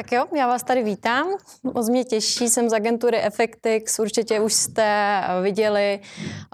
[0.00, 1.26] Tak jo, já vás tady vítám.
[1.74, 3.98] Moc mě těší, jsem z agentury Effectix.
[3.98, 6.00] Určitě už jste viděli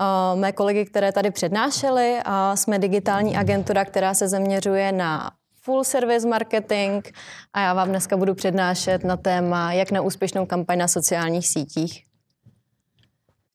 [0.01, 2.15] uh, mé kolegy, které tady přednášely.
[2.27, 5.31] Uh, jsme digitální agentura, která se zaměřuje na
[5.63, 7.07] full service marketing
[7.53, 12.05] a já vám dneska budu přednášet na téma, jak na úspěšnou kampaň na sociálních sítích.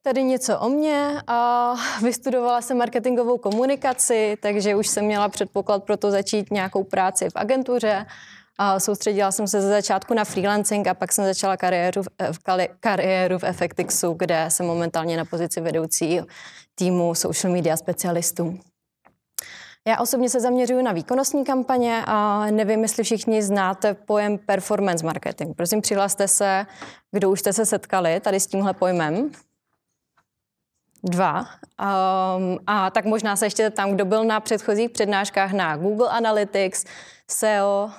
[0.02, 1.22] Tady něco o mně.
[2.04, 7.36] Vystudovala jsem marketingovou komunikaci, takže už jsem měla předpoklad pro to začít nějakou práci v
[7.36, 8.06] agentuře.
[8.64, 12.40] A soustředila jsem se ze začátku na freelancing a pak jsem začala kariéru v, v
[12.80, 16.22] kariéru v Effectixu, kde jsem momentálně na pozici vedoucí
[16.76, 18.60] týmu social media specialistů.
[19.88, 25.56] Já osobně se zaměřuji na výkonnostní kampaně a nevím, jestli všichni znáte pojem performance marketing.
[25.56, 26.66] Prosím, přihlaste se,
[27.12, 29.32] kdo už jste se setkali tady s tímhle pojmem.
[31.04, 31.40] Dva.
[31.40, 36.86] Um, a tak možná se ještě tam, kdo byl na předchozích přednáškách na Google Analytics,
[37.28, 37.90] SEO,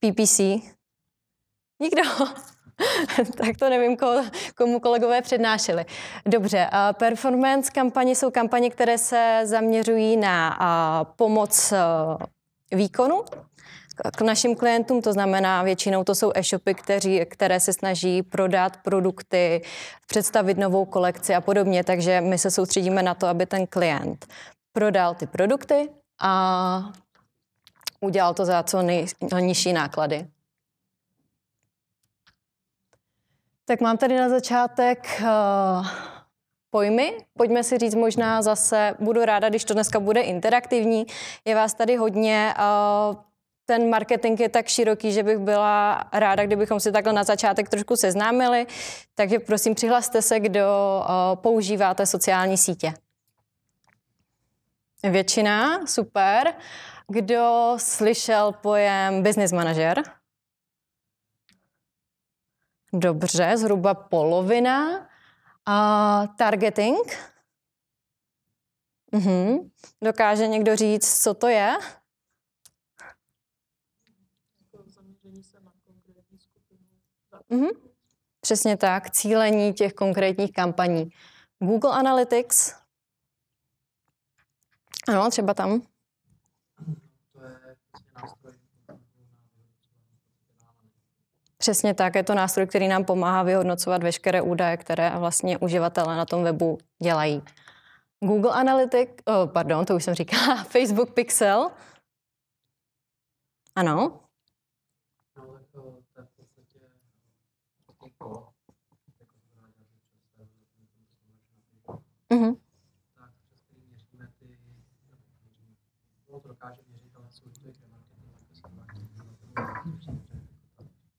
[0.00, 0.38] PPC.
[1.80, 2.02] Nikdo.
[3.36, 3.96] tak to nevím,
[4.56, 5.84] komu kolegové přednášeli.
[6.26, 11.72] Dobře, performance kampaně jsou kampaně, které se zaměřují na pomoc
[12.72, 13.24] výkonu
[14.16, 19.62] k našim klientům, to znamená většinou to jsou e-shopy, kteří, které se snaží prodat produkty,
[20.06, 24.26] představit novou kolekci a podobně, takže my se soustředíme na to, aby ten klient
[24.72, 25.88] prodal ty produkty
[26.20, 26.92] a
[28.00, 28.82] udělal to za co
[29.32, 30.26] nejnižší náklady.
[33.64, 35.86] Tak mám tady na začátek uh,
[36.70, 37.16] pojmy.
[37.36, 41.06] Pojďme si říct možná zase, budu ráda, když to dneska bude interaktivní.
[41.44, 42.54] Je vás tady hodně.
[42.58, 43.16] Uh,
[43.66, 47.96] ten marketing je tak široký, že bych byla ráda, kdybychom si takhle na začátek trošku
[47.96, 48.66] seznámili.
[49.14, 52.94] Takže prosím, přihlaste se, kdo uh, používáte sociální sítě.
[55.02, 56.54] Většina, super.
[57.12, 60.02] Kdo slyšel pojem business manager?
[62.92, 65.08] Dobře, zhruba polovina.
[65.66, 67.12] A targeting?
[69.12, 69.70] Mhm.
[70.02, 71.76] Dokáže někdo říct, co to je?
[77.48, 77.68] Mhm.
[78.40, 81.10] Přesně tak, cílení těch konkrétních kampaní.
[81.58, 82.74] Google Analytics.
[85.08, 85.89] Ano, třeba tam.
[91.60, 96.24] Přesně tak, je to nástroj, který nám pomáhá vyhodnocovat veškeré údaje, které vlastně uživatelé na
[96.24, 97.42] tom webu dělají.
[98.20, 101.70] Google Analytics, oh, pardon, to už jsem říkala, Facebook Pixel.
[103.76, 104.20] Ano.
[112.30, 112.69] Mhm.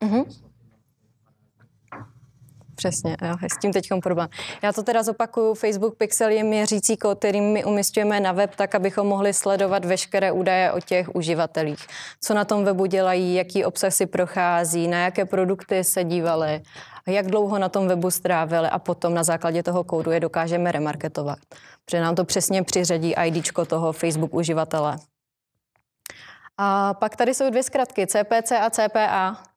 [0.01, 0.25] Mm-hmm.
[2.75, 4.29] Přesně, jo, s tím teď problém.
[4.63, 8.75] Já to teda zopakuju, Facebook Pixel je měřící kód, kterým my umistujeme na web, tak
[8.75, 11.87] abychom mohli sledovat veškeré údaje o těch uživatelích.
[12.21, 16.61] Co na tom webu dělají, jaký obsah si prochází, na jaké produkty se dívali,
[17.07, 21.39] jak dlouho na tom webu strávili a potom na základě toho kódu je dokážeme remarketovat.
[21.85, 24.97] Protože nám to přesně přiřadí ID toho Facebook uživatele.
[26.57, 29.50] A pak tady jsou dvě zkratky, CPC a CPA.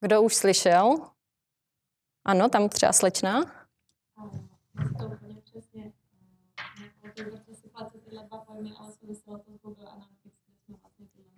[0.00, 1.10] Kdo už slyšel?
[2.24, 3.44] Ano, tam třeba slečna.
[4.98, 5.92] To úplně přesně.
[8.00, 11.30] tyhle dva pojmy, ale to s Google Analytics, kde jsme vlastně tyhle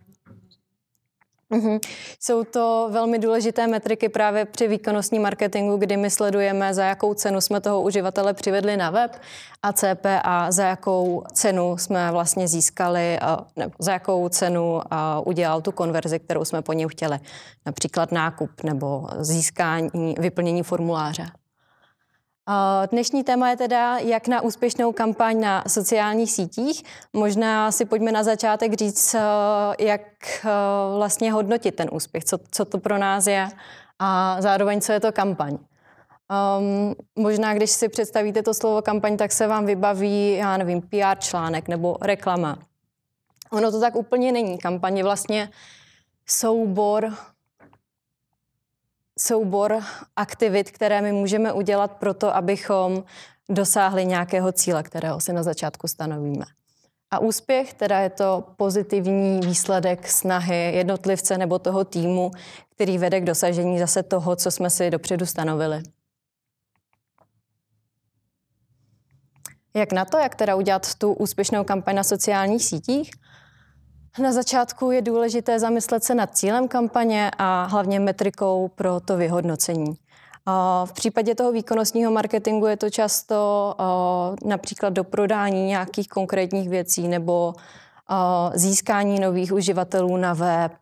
[1.50, 1.80] Mm-hmm.
[2.20, 7.40] Jsou to velmi důležité metriky právě při výkonnostním marketingu, kdy my sledujeme, za jakou cenu
[7.40, 9.16] jsme toho uživatele přivedli na web
[9.62, 13.18] a CPA, za jakou cenu jsme vlastně získali,
[13.56, 14.80] nebo za jakou cenu
[15.24, 17.18] udělal tu konverzi, kterou jsme po něm chtěli.
[17.66, 21.26] Například nákup nebo získání, vyplnění formuláře.
[22.90, 26.82] Dnešní téma je teda, jak na úspěšnou kampaň na sociálních sítích.
[27.12, 29.20] Možná si pojďme na začátek říct, eh,
[29.84, 30.00] jak
[30.44, 30.48] eh,
[30.96, 33.48] vlastně hodnotit ten úspěch, co, co to pro nás je
[33.98, 35.58] a zároveň, co je to kampaň.
[36.58, 41.18] Um, možná, když si představíte to slovo kampaň, tak se vám vybaví, já nevím, PR
[41.18, 42.58] článek nebo reklama.
[43.52, 44.58] Ono to tak úplně není.
[44.58, 45.50] Kampaň je vlastně
[46.26, 47.12] soubor
[49.20, 49.82] soubor
[50.16, 53.04] aktivit, které my můžeme udělat pro to, abychom
[53.48, 56.44] dosáhli nějakého cíle, kterého si na začátku stanovíme.
[57.10, 62.30] A úspěch, teda je to pozitivní výsledek snahy jednotlivce nebo toho týmu,
[62.74, 65.82] který vede k dosažení zase toho, co jsme si dopředu stanovili.
[69.74, 73.10] Jak na to, jak teda udělat tu úspěšnou kampaň na sociálních sítích?
[74.18, 79.94] Na začátku je důležité zamyslet se nad cílem kampaně a hlavně metrikou pro to vyhodnocení.
[80.84, 83.74] V případě toho výkonnostního marketingu je to často
[84.44, 87.54] například do prodání nějakých konkrétních věcí nebo
[88.54, 90.72] získání nových uživatelů na web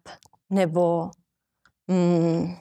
[0.50, 1.10] nebo
[1.88, 2.56] mm,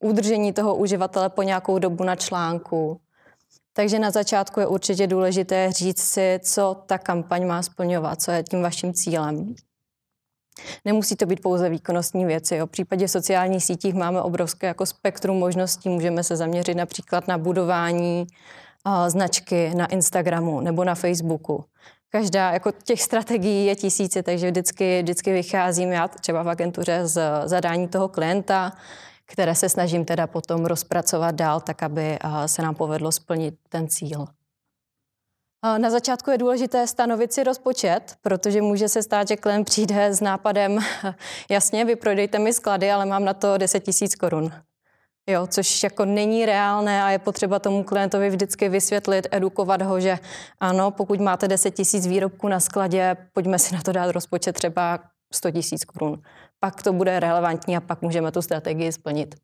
[0.00, 3.00] udržení toho uživatele po nějakou dobu na článku.
[3.72, 8.42] Takže na začátku je určitě důležité říct si, co ta kampaň má splňovat, co je
[8.42, 9.54] tím vaším cílem.
[10.84, 12.56] Nemusí to být pouze výkonnostní věci.
[12.56, 12.66] Jo.
[12.66, 15.88] V případě sociálních sítích máme obrovské jako spektrum možností.
[15.88, 18.26] Můžeme se zaměřit například na budování
[19.08, 21.64] značky na Instagramu nebo na Facebooku.
[22.10, 27.22] Každá, jako těch strategií je tisíce, takže vždycky, vždycky vycházím já třeba v agentuře z
[27.44, 28.72] zadání toho klienta,
[29.30, 34.26] které se snažím teda potom rozpracovat dál, tak aby se nám povedlo splnit ten cíl.
[35.78, 40.20] Na začátku je důležité stanovit si rozpočet, protože může se stát, že klient přijde s
[40.20, 40.78] nápadem,
[41.50, 44.52] jasně, vy prodejte mi sklady, ale mám na to 10 tisíc korun.
[45.26, 50.18] Jo, což jako není reálné a je potřeba tomu klientovi vždycky vysvětlit, edukovat ho, že
[50.60, 54.98] ano, pokud máte 10 tisíc výrobků na skladě, pojďme si na to dát rozpočet třeba
[55.32, 56.22] 100 tisíc korun.
[56.60, 59.34] Pak to bude relevantní a pak můžeme tu strategii splnit.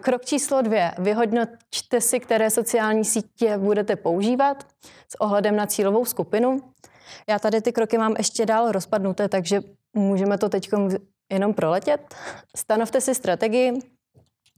[0.00, 0.92] Krok číslo dvě.
[0.98, 4.66] Vyhodnoťte si, které sociální sítě budete používat
[5.08, 6.60] s ohledem na cílovou skupinu.
[7.28, 9.60] Já tady ty kroky mám ještě dál rozpadnuté, takže
[9.94, 10.68] můžeme to teď
[11.32, 12.14] jenom proletět.
[12.56, 13.80] Stanovte si strategii.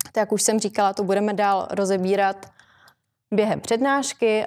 [0.03, 2.47] Tak jak už jsem říkala, to budeme dál rozebírat
[3.35, 4.45] během přednášky.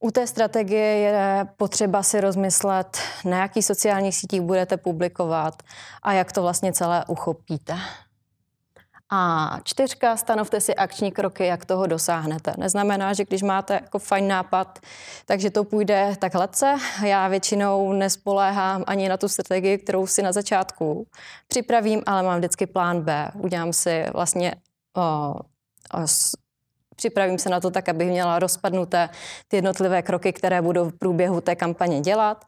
[0.00, 5.62] U té strategie je potřeba si rozmyslet, na jakých sociálních sítích budete publikovat
[6.02, 7.78] a jak to vlastně celé uchopíte.
[9.10, 12.54] A čtyřka, stanovte si akční kroky, jak toho dosáhnete.
[12.58, 14.78] Neznamená, že když máte jako fajn nápad,
[15.26, 16.76] takže to půjde tak hladce.
[17.04, 21.06] Já většinou nespoléhám ani na tu strategii, kterou si na začátku
[21.48, 23.30] připravím, ale mám vždycky plán B.
[23.34, 24.54] Udělám si vlastně
[24.96, 25.34] o,
[25.94, 26.06] o,
[26.98, 29.08] připravím se na to tak, abych měla rozpadnuté
[29.48, 32.44] ty jednotlivé kroky, které budu v průběhu té kampaně dělat.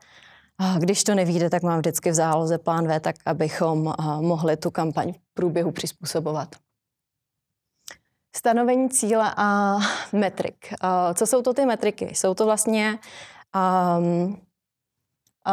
[0.58, 4.70] A když to nevíde, tak mám vždycky v záloze plán V, tak abychom mohli tu
[4.70, 6.49] kampaň v průběhu přizpůsobovat.
[8.37, 9.79] Stanovení cíle a
[10.12, 10.75] metrik.
[11.14, 12.05] Co jsou to ty metriky?
[12.14, 12.99] Jsou to vlastně
[13.99, 14.41] um,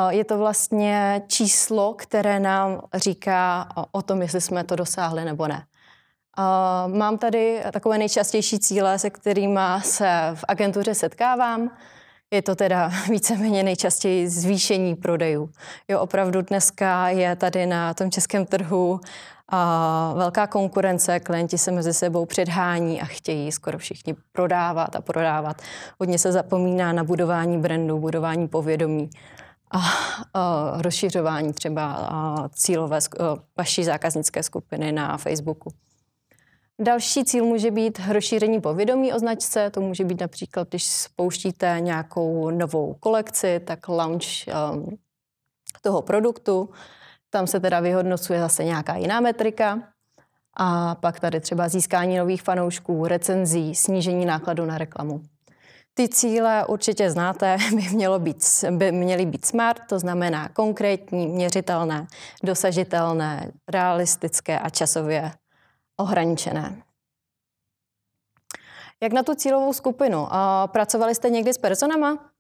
[0.10, 5.66] je to vlastně číslo, které nám říká o tom, jestli jsme to dosáhli nebo ne.
[6.88, 11.72] Mám tady takové nejčastější cíle, se kterými se v agentuře setkávám.
[12.32, 15.50] Je to teda víceméně nejčastěji zvýšení prodejů.
[15.88, 19.00] Jo, opravdu dneska je tady na tom českém trhu
[19.50, 25.62] a velká konkurence, klienti se mezi sebou předhání a chtějí skoro všichni prodávat a prodávat.
[26.00, 29.10] Hodně se zapomíná na budování brandu, budování povědomí
[29.72, 29.80] a,
[30.34, 33.02] a rozšiřování třeba a cílové a,
[33.58, 35.70] vaší zákaznické skupiny na Facebooku.
[36.80, 39.70] Další cíl může být rozšíření povědomí o značce.
[39.70, 44.24] To může být například, když spouštíte nějakou novou kolekci, tak launch
[44.74, 44.98] um,
[45.82, 46.70] toho produktu.
[47.30, 49.84] Tam se teda vyhodnocuje zase nějaká jiná metrika.
[50.58, 55.22] A pak tady třeba získání nových fanoušků, recenzí, snížení nákladu na reklamu.
[55.94, 62.08] Ty cíle určitě znáte, by, mělo být, by měly být smart, to znamená konkrétní, měřitelné,
[62.44, 65.32] dosažitelné, realistické a časově
[65.98, 66.84] ohraničené.
[69.02, 70.28] Jak na tu cílovou skupinu?
[70.66, 72.32] Pracovali jste někdy s personama?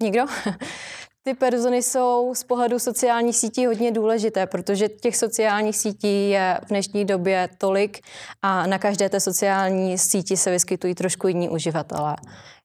[0.00, 0.26] Nikdo?
[1.24, 6.68] Ty persony jsou z pohledu sociálních sítí hodně důležité, protože těch sociálních sítí je v
[6.68, 8.00] dnešní době tolik
[8.42, 12.16] a na každé té sociální síti se vyskytují trošku jiní uživatelé.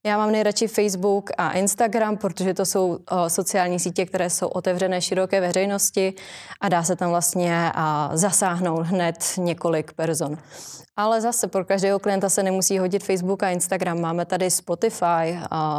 [0.06, 2.98] Já mám nejradši Facebook a Instagram, protože to jsou
[3.28, 6.14] sociální sítě, které jsou otevřené široké veřejnosti
[6.60, 7.72] a dá se tam vlastně
[8.12, 10.38] zasáhnout hned několik person.
[10.98, 14.00] Ale zase pro každého klienta se nemusí hodit Facebook a Instagram.
[14.00, 15.38] Máme tady Spotify,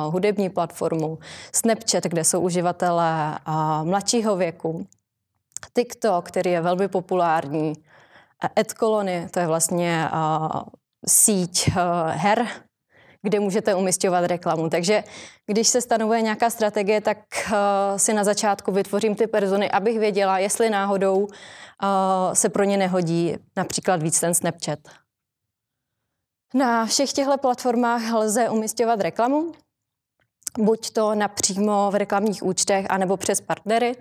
[0.09, 1.19] hudební platformu,
[1.55, 3.39] Snapchat, kde jsou uživatelé
[3.83, 4.87] mladšího věku,
[5.73, 7.73] TikTok, který je velmi populární,
[8.55, 10.09] AdColony, to je vlastně
[11.07, 11.69] síť
[12.07, 12.47] her,
[13.21, 14.69] kde můžete umistovat reklamu.
[14.69, 15.03] Takže
[15.47, 17.53] když se stanovuje nějaká strategie, tak uh,
[17.97, 21.27] si na začátku vytvořím ty persony, abych věděla, jestli náhodou uh,
[22.33, 24.79] se pro ně nehodí například víc ten Snapchat.
[26.53, 29.51] Na všech těchto platformách lze umistovat reklamu,
[30.57, 33.95] buď to napřímo v reklamních účtech, anebo přes partnery.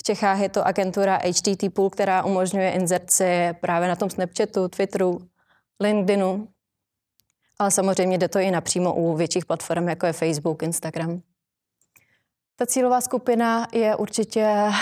[0.00, 5.28] V Čechách je to agentura HTT Pool, která umožňuje inzerci právě na tom Snapchatu, Twitteru,
[5.80, 6.48] LinkedInu,
[7.58, 11.22] ale samozřejmě jde to i napřímo u větších platform, jako je Facebook, Instagram.
[12.56, 14.72] Ta cílová skupina je určitě uh,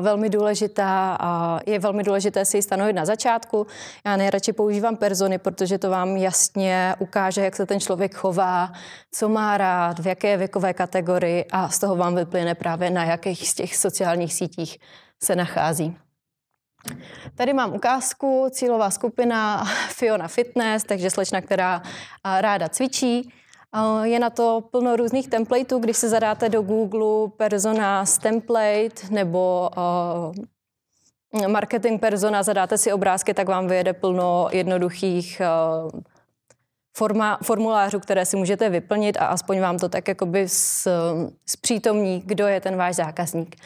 [0.00, 3.66] velmi důležitá a je velmi důležité si ji stanovit na začátku.
[4.06, 8.72] Já nejradši používám persony, protože to vám jasně ukáže, jak se ten člověk chová,
[9.12, 13.48] co má rád, v jaké věkové kategorii a z toho vám vyplyne právě na jakých
[13.48, 14.78] z těch sociálních sítích
[15.22, 15.96] se nachází.
[17.34, 21.82] Tady mám ukázku, cílová skupina Fiona Fitness, takže slečna, která
[22.24, 23.32] ráda cvičí.
[24.02, 29.70] Je na to plno různých templateů, když se zadáte do Google personas template nebo
[31.48, 35.42] marketing persona, zadáte si obrázky, tak vám vyjede plno jednoduchých
[36.96, 40.46] forma, formulářů, které si můžete vyplnit a aspoň vám to tak jakoby
[41.46, 43.56] zpřítomní, kdo je ten váš zákazník.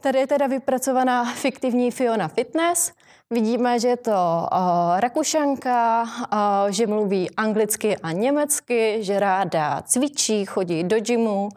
[0.00, 2.92] Tady je teda vypracovaná fiktivní Fiona Fitness.
[3.32, 4.12] Vidíme, že je to
[4.52, 11.48] uh, Rakušanka, uh, že mluví anglicky a německy, že ráda cvičí, chodí do gymu,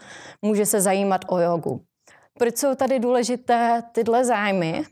[0.42, 1.82] může se zajímat o jogu.
[2.40, 4.84] Proč jsou tady důležité tyhle zájmy?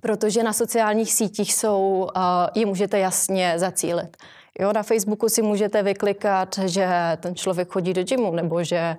[0.00, 2.22] Protože na sociálních sítích jsou, uh,
[2.54, 4.16] je můžete jasně zacílit.
[4.60, 6.88] Jo, na Facebooku si můžete vyklikat, že
[7.20, 8.96] ten člověk chodí do gymu, nebo že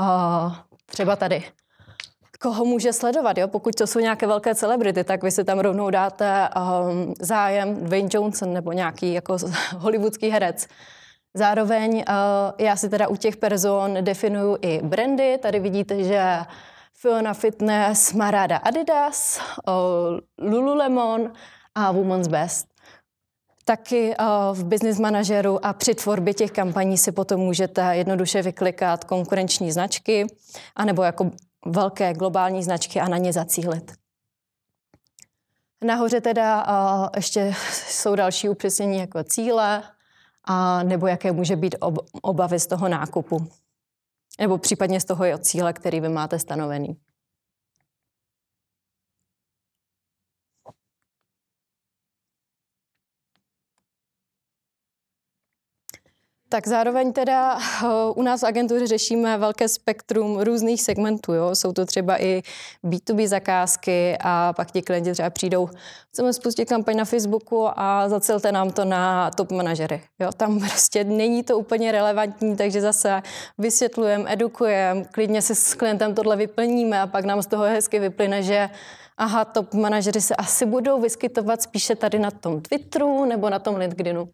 [0.00, 0.54] uh,
[0.86, 1.44] třeba tady
[2.42, 3.38] koho může sledovat.
[3.38, 3.48] Jo?
[3.48, 8.08] Pokud to jsou nějaké velké celebrity, tak vy si tam rovnou dáte um, zájem Dwayne
[8.12, 9.36] Johnson nebo nějaký jako
[9.76, 10.66] hollywoodský herec.
[11.34, 12.04] Zároveň uh,
[12.58, 15.38] já si teda u těch person definuju i brandy.
[15.38, 16.38] Tady vidíte, že
[16.94, 21.32] Fiona Fitness má ráda Adidas, uh, Lululemon
[21.74, 22.66] a Woman's Best.
[23.64, 29.04] Taky uh, v business manažeru a při tvorbě těch kampaní si potom můžete jednoduše vyklikat
[29.04, 30.26] konkurenční značky,
[30.76, 31.30] anebo jako
[31.66, 33.92] velké globální značky a na ně zacílit.
[35.84, 36.66] Nahoře teda
[37.16, 39.82] ještě jsou další upřesnění jako cíle,
[40.44, 43.48] a nebo jaké může být ob, obavy z toho nákupu.
[44.40, 46.96] Nebo případně z toho cíle, který vy máte stanovený.
[56.52, 61.32] Tak zároveň teda eh, u nás v agentuře řešíme velké spektrum různých segmentů.
[61.32, 61.54] Jo?
[61.54, 62.42] Jsou to třeba i
[62.84, 65.68] B2B zakázky a pak ti klienti třeba přijdou,
[66.10, 70.02] chceme spustit kampaň na Facebooku a zacelte nám to na top manažery.
[70.18, 70.32] Jo?
[70.36, 73.22] Tam prostě není to úplně relevantní, takže zase
[73.58, 78.42] vysvětlujeme, edukujeme, klidně si s klientem tohle vyplníme a pak nám z toho hezky vyplyne,
[78.42, 78.70] že
[79.18, 83.76] aha, top manažery se asi budou vyskytovat spíše tady na tom Twitteru nebo na tom
[83.76, 84.28] LinkedInu.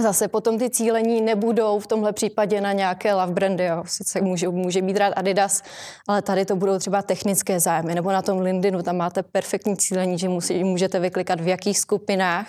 [0.00, 3.64] Zase potom ty cílení nebudou v tomhle případě na nějaké love brandy.
[3.64, 3.82] Jo.
[3.86, 5.62] Sice může, může být rád Adidas,
[6.08, 7.94] ale tady to budou třeba technické zájmy.
[7.94, 12.46] Nebo na tom LinkedInu, tam máte perfektní cílení, že musí, můžete vyklikat, v jakých skupinách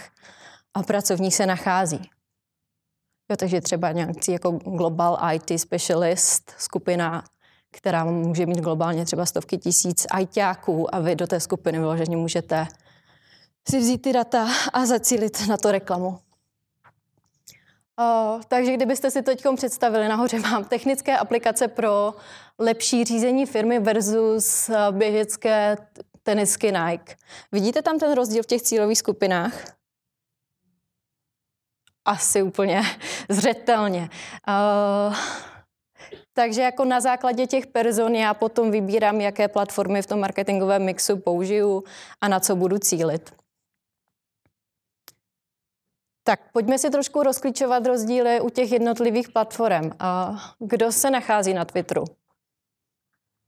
[0.74, 2.10] a pracovník se nachází.
[3.32, 7.24] Jo, takže třeba nějaký jako Global IT Specialist, skupina,
[7.72, 12.68] která může mít globálně třeba stovky tisíc ITáků a vy do té skupiny vyloženě můžete
[13.70, 16.20] si vzít ty data a zacílit na to reklamu.
[18.00, 22.14] Uh, takže kdybyste si teď představili, nahoře mám technické aplikace pro
[22.60, 25.78] lepší řízení firmy versus uh, běžecké
[26.24, 27.16] tenisky Nike.
[27.52, 29.54] Vidíte tam ten rozdíl v těch cílových skupinách?
[32.06, 32.82] Asi úplně
[33.30, 34.10] zřetelně.
[34.48, 35.16] Uh,
[36.34, 41.18] takže jako na základě těch person já potom vybírám, jaké platformy v tom marketingovém mixu
[41.18, 41.84] použiju
[42.22, 43.43] a na co budu cílit.
[46.24, 49.92] Tak pojďme si trošku rozklíčovat rozdíly u těch jednotlivých platform.
[50.00, 52.04] A kdo se nachází na Twitteru?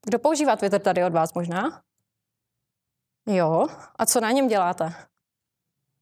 [0.05, 1.81] Kdo používá Twitter tady od vás možná?
[3.27, 3.67] Jo.
[3.95, 4.93] A co na něm děláte?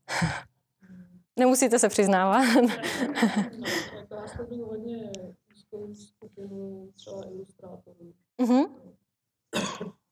[1.36, 2.44] Nemusíte se přiznávat.
[4.12, 5.12] Já hodně
[5.94, 8.14] skupinu třeba ilustrátorů.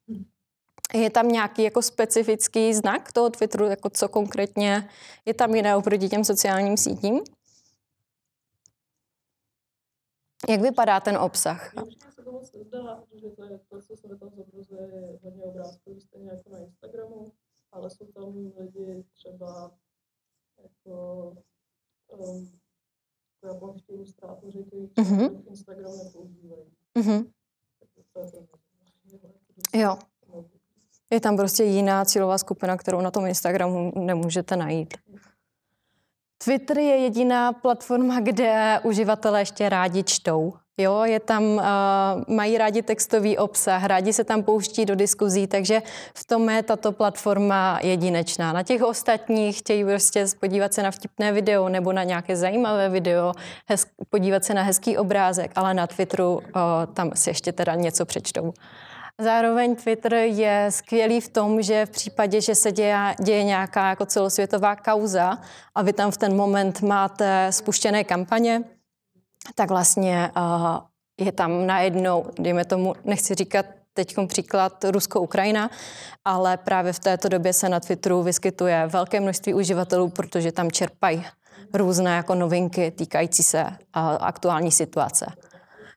[0.94, 4.88] Je tam nějaký jako specifický znak toho Twitteru, jako co konkrétně
[5.24, 7.20] je tam jiné oproti těm sociálním sítím?
[10.48, 11.74] Jak vypadá ten obsah?
[12.14, 16.30] Se to moc zdá, že to je to, co se tam zobrazuje, hodně obrázků, stejně
[16.30, 17.32] jako na Instagramu,
[17.72, 19.72] ale jsou tam lidi třeba
[20.62, 21.36] jako
[22.06, 22.52] um,
[23.44, 25.42] japonští ilustrátoři, kteří mm-hmm.
[25.48, 26.64] Instagram nepoužívají.
[26.98, 27.32] Mm-hmm.
[29.74, 29.98] Jo.
[31.12, 34.94] Je tam prostě jiná cílová skupina, kterou na tom Instagramu nemůžete najít.
[36.44, 40.52] Twitter je jediná platforma, kde uživatelé ještě rádi čtou.
[40.76, 41.62] Jo, je tam, uh,
[42.36, 45.82] mají rádi textový obsah, rádi se tam pouští do diskuzí, takže
[46.14, 48.52] v tom je tato platforma jedinečná.
[48.52, 53.32] Na těch ostatních chtějí prostě podívat se na vtipné video nebo na nějaké zajímavé video,
[53.68, 56.42] hez, podívat se na hezký obrázek, ale na Twitteru uh,
[56.94, 58.52] tam si ještě teda něco přečtou.
[59.20, 64.06] Zároveň Twitter je skvělý v tom, že v případě, že se děje, děje nějaká jako
[64.06, 65.38] celosvětová kauza
[65.74, 68.62] a vy tam v ten moment máte spuštěné kampaně,
[69.54, 70.78] tak vlastně uh,
[71.20, 75.70] je tam najednou, dejme tomu, nechci říkat teď příklad Rusko-Ukrajina,
[76.24, 81.24] ale právě v této době se na Twitteru vyskytuje velké množství uživatelů, protože tam čerpají
[81.74, 83.72] různé jako novinky týkající se uh,
[84.20, 85.26] aktuální situace.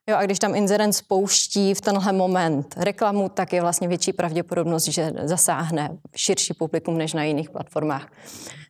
[0.08, 4.86] Jo, a když tam inzerent spouští v tenhle moment reklamu, tak je vlastně větší pravděpodobnost,
[4.86, 8.12] že zasáhne širší publikum než na jiných platformách.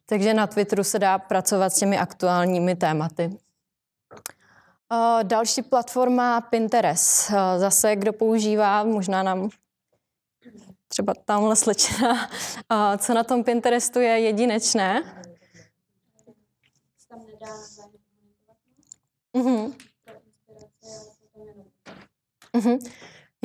[0.06, 3.38] Takže na Twitteru se dá pracovat s těmi aktuálními tématy.
[5.24, 7.32] Další platforma Pinterest.
[7.58, 9.50] Zase, kdo používá, možná nám
[10.88, 12.30] třeba tamhle slečna,
[12.98, 15.04] co na tom Pinterestu je jedinečné.
[17.10, 17.56] Tam nedá
[19.36, 19.74] mm-hmm.
[22.55, 22.79] Mm-hmm.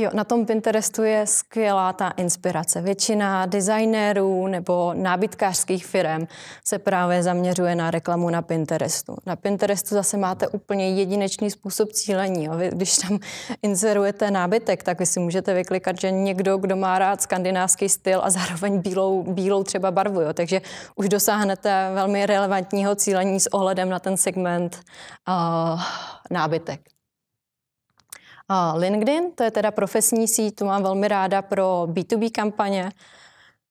[0.01, 2.83] Jo, na tom Pinterestu je skvělá ta inspirace.
[2.83, 6.27] Většina designérů nebo nábytkářských firm
[6.65, 9.17] se právě zaměřuje na reklamu na Pinterestu.
[9.27, 12.45] Na Pinterestu zase máte úplně jedinečný způsob cílení.
[12.45, 12.57] Jo.
[12.57, 13.19] Vy, když tam
[13.63, 18.31] inzerujete nábytek, tak vy si můžete vyklikat, že někdo, kdo má rád skandinávský styl a
[18.31, 20.21] zároveň bílou, bílou třeba barvu.
[20.21, 20.33] Jo.
[20.33, 20.61] Takže
[20.97, 24.81] už dosáhnete velmi relevantního cílení s ohledem na ten segment
[25.29, 25.81] uh,
[26.31, 26.81] nábytek.
[28.75, 32.93] LinkedIn, to je teda profesní síť, tu mám velmi ráda pro B2B kampaně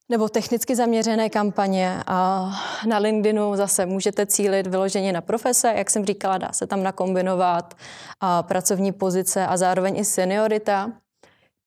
[0.09, 2.03] nebo technicky zaměřené kampaně.
[2.07, 2.49] A
[2.87, 7.73] na LinkedInu zase můžete cílit vyloženě na profese, jak jsem říkala, dá se tam nakombinovat
[8.21, 10.91] a pracovní pozice a zároveň i seniorita.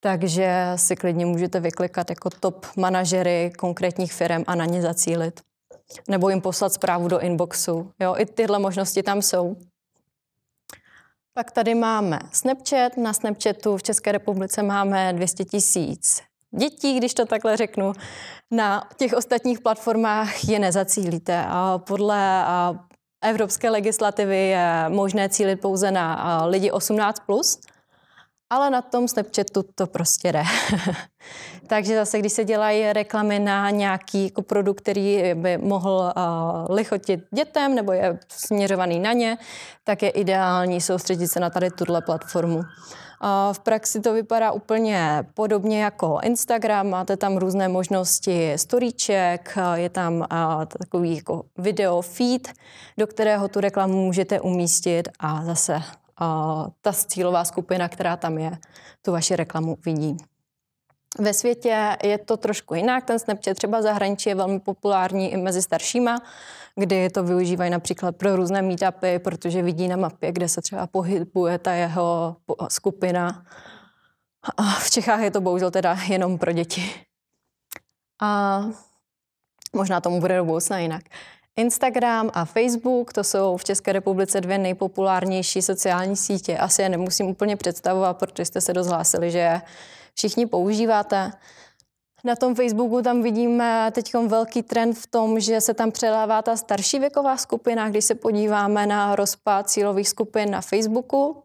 [0.00, 5.40] Takže si klidně můžete vyklikat jako top manažery konkrétních firm a na ně zacílit.
[6.08, 7.90] Nebo jim poslat zprávu do inboxu.
[8.00, 9.56] Jo, i tyhle možnosti tam jsou.
[11.34, 12.96] Pak tady máme Snapchat.
[12.96, 16.22] Na Snapchatu v České republice máme 200 tisíc
[16.58, 17.92] dětí, když to takhle řeknu.
[18.50, 21.44] Na těch ostatních platformách je nezacílíte.
[21.48, 22.44] A podle
[23.24, 27.12] evropské legislativy je možné cílit pouze na lidi 18+.
[27.26, 27.60] Plus
[28.52, 30.42] ale na tom Snapchatu to prostě jde.
[31.66, 37.20] Takže zase, když se dělají reklamy na nějaký jako produkt, který by mohl uh, lichotit
[37.34, 39.38] dětem nebo je směřovaný na ně,
[39.84, 42.56] tak je ideální soustředit se na tady tuhle platformu.
[42.56, 42.64] Uh,
[43.52, 50.14] v praxi to vypadá úplně podobně jako Instagram, máte tam různé možnosti storíček, je tam
[50.14, 50.26] uh,
[50.64, 52.48] takový jako video feed,
[52.98, 55.82] do kterého tu reklamu můžete umístit a zase
[56.80, 58.58] ta cílová skupina, která tam je,
[59.02, 60.16] tu vaši reklamu vidí.
[61.18, 63.04] Ve světě je to trošku jinak.
[63.04, 66.22] Ten Snapchat třeba zahraničí je velmi populární i mezi staršíma,
[66.76, 71.58] kdy to využívají například pro různé meetupy, protože vidí na mapě, kde se třeba pohybuje
[71.58, 72.36] ta jeho
[72.68, 73.44] skupina.
[74.56, 76.94] A v Čechách je to bohužel teda jenom pro děti.
[78.22, 78.62] A
[79.72, 81.02] možná tomu bude do budoucna jinak.
[81.56, 86.58] Instagram a Facebook, to jsou v České republice dvě nejpopulárnější sociální sítě.
[86.58, 89.62] Asi je nemusím úplně představovat, protože jste se dozhlásili, že je
[90.14, 91.32] všichni používáte.
[92.24, 96.56] Na tom Facebooku tam vidíme teď velký trend v tom, že se tam přelává ta
[96.56, 97.88] starší věková skupina.
[97.88, 101.42] Když se podíváme na rozpad cílových skupin na Facebooku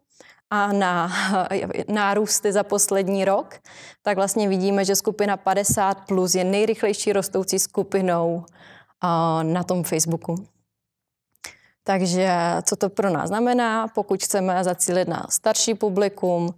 [0.50, 1.12] a na
[1.88, 3.54] nárůsty za poslední rok,
[4.02, 8.44] tak vlastně vidíme, že skupina 50 plus je nejrychlejší rostoucí skupinou
[9.42, 10.34] na tom Facebooku.
[11.84, 12.30] Takže
[12.62, 13.88] co to pro nás znamená?
[13.88, 16.54] Pokud chceme zacílit na starší publikum,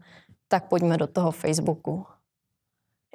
[0.48, 2.06] tak pojďme do toho Facebooku.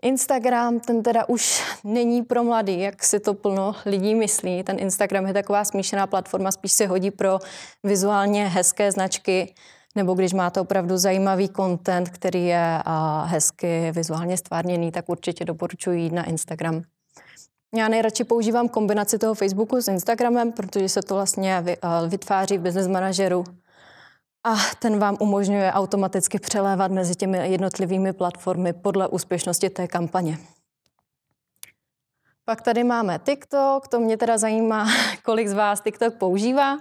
[0.01, 4.63] Instagram, ten teda už není pro mladý, jak si to plno lidí myslí.
[4.63, 7.39] Ten Instagram je taková smíšená platforma, spíš se hodí pro
[7.83, 9.53] vizuálně hezké značky,
[9.95, 12.83] nebo když máte opravdu zajímavý content, který je
[13.23, 16.81] hezky vizuálně stvárněný, tak určitě doporučuji jít na Instagram.
[17.75, 22.61] Já nejradši používám kombinaci toho Facebooku s Instagramem, protože se to vlastně eh, vytváří v
[22.61, 23.43] business manažeru
[24.43, 30.37] a ten vám umožňuje automaticky přelévat mezi těmi jednotlivými platformy podle úspěšnosti té kampaně.
[32.45, 34.87] Pak tady máme TikTok, to mě teda zajímá,
[35.23, 36.77] kolik z vás TikTok používá.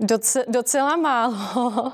[0.00, 1.92] Doce, docela málo.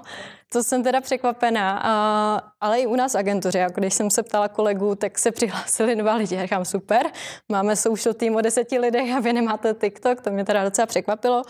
[0.52, 4.48] To jsem teda překvapená, a, ale i u nás agentuře, jako když jsem se ptala
[4.48, 6.42] kolegů, tak se přihlásili dva lidi.
[6.42, 7.06] Říkám, super,
[7.48, 11.42] máme social tým o deseti lidech a vy nemáte TikTok, to mě teda docela překvapilo.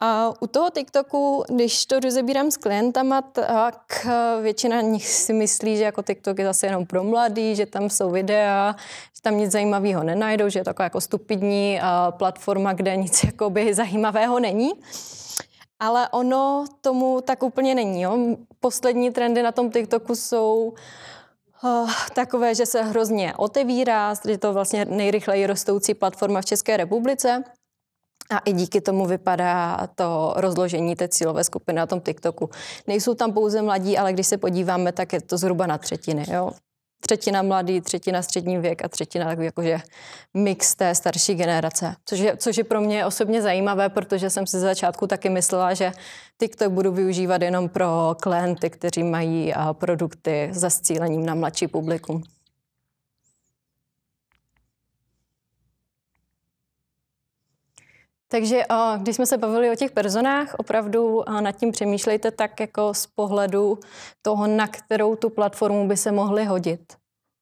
[0.00, 4.06] A u toho TikToku, když to rozebírám s klientama, tak
[4.42, 8.10] většina nich si myslí, že jako TikTok je zase jenom pro mladý, že tam jsou
[8.10, 8.76] videa,
[9.16, 14.40] že tam nic zajímavého nenajdou, že je to jako stupidní platforma, kde nic jakoby zajímavého
[14.40, 14.72] není.
[15.80, 18.02] Ale ono tomu tak úplně není.
[18.02, 18.18] Jo.
[18.60, 20.74] Poslední trendy na tom TikToku jsou
[21.64, 27.44] uh, takové, že se hrozně otevírá, je to vlastně nejrychleji rostoucí platforma v České republice.
[28.30, 32.50] A i díky tomu vypadá to rozložení té cílové skupiny na tom TikToku.
[32.86, 36.24] Nejsou tam pouze mladí, ale když se podíváme, tak je to zhruba na třetiny.
[36.32, 36.50] Jo?
[37.00, 39.78] Třetina mladý, třetina střední věk a třetina takový jakože
[40.34, 41.94] mix té starší generace.
[42.04, 45.74] Což je, což je pro mě osobně zajímavé, protože jsem si z začátku taky myslela,
[45.74, 45.92] že
[46.40, 52.22] TikTok budu využívat jenom pro klienty, kteří mají produkty za cílením na mladší publikum.
[58.30, 58.62] Takže
[58.98, 63.78] když jsme se bavili o těch personách, opravdu nad tím přemýšlejte tak jako z pohledu
[64.22, 66.80] toho, na kterou tu platformu by se mohli hodit.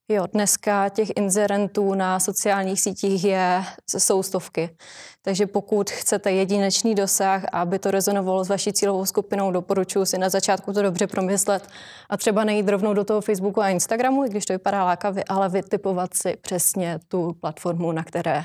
[0.09, 3.65] Jo, dneska těch inzerentů na sociálních sítích je,
[3.99, 4.77] jsou stovky.
[5.23, 10.29] Takže pokud chcete jedinečný dosah, aby to rezonovalo s vaší cílovou skupinou, doporučuji si na
[10.29, 11.69] začátku to dobře promyslet
[12.11, 15.49] a třeba nejít rovnou do toho Facebooku a Instagramu, i když to vypadá lákavě, ale
[15.49, 18.45] vytipovat si přesně tu platformu, na které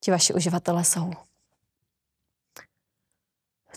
[0.00, 1.10] ti vaši uživatelé jsou.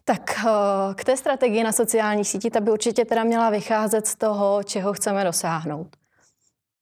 [0.05, 4.15] Tak eh, k té strategii na sociálních sítích, ta by určitě teda měla vycházet z
[4.15, 5.95] toho, čeho chceme dosáhnout.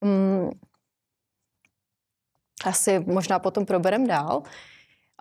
[0.03, 0.49] Hmm.
[2.65, 4.43] Asi možná potom proberem dál.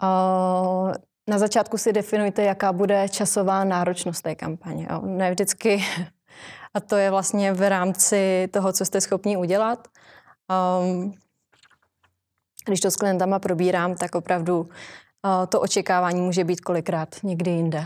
[0.03, 0.93] Eh,
[1.29, 4.89] na začátku si definujte, jaká bude časová náročnost té kampaně.
[5.03, 5.85] Ne vždycky,
[6.75, 9.89] a to je vlastně v rámci toho, co jste schopni udělat.
[10.51, 11.13] Ehm,
[12.67, 14.69] když to s klientama probírám, tak opravdu
[15.49, 17.85] to očekávání může být kolikrát někdy jinde.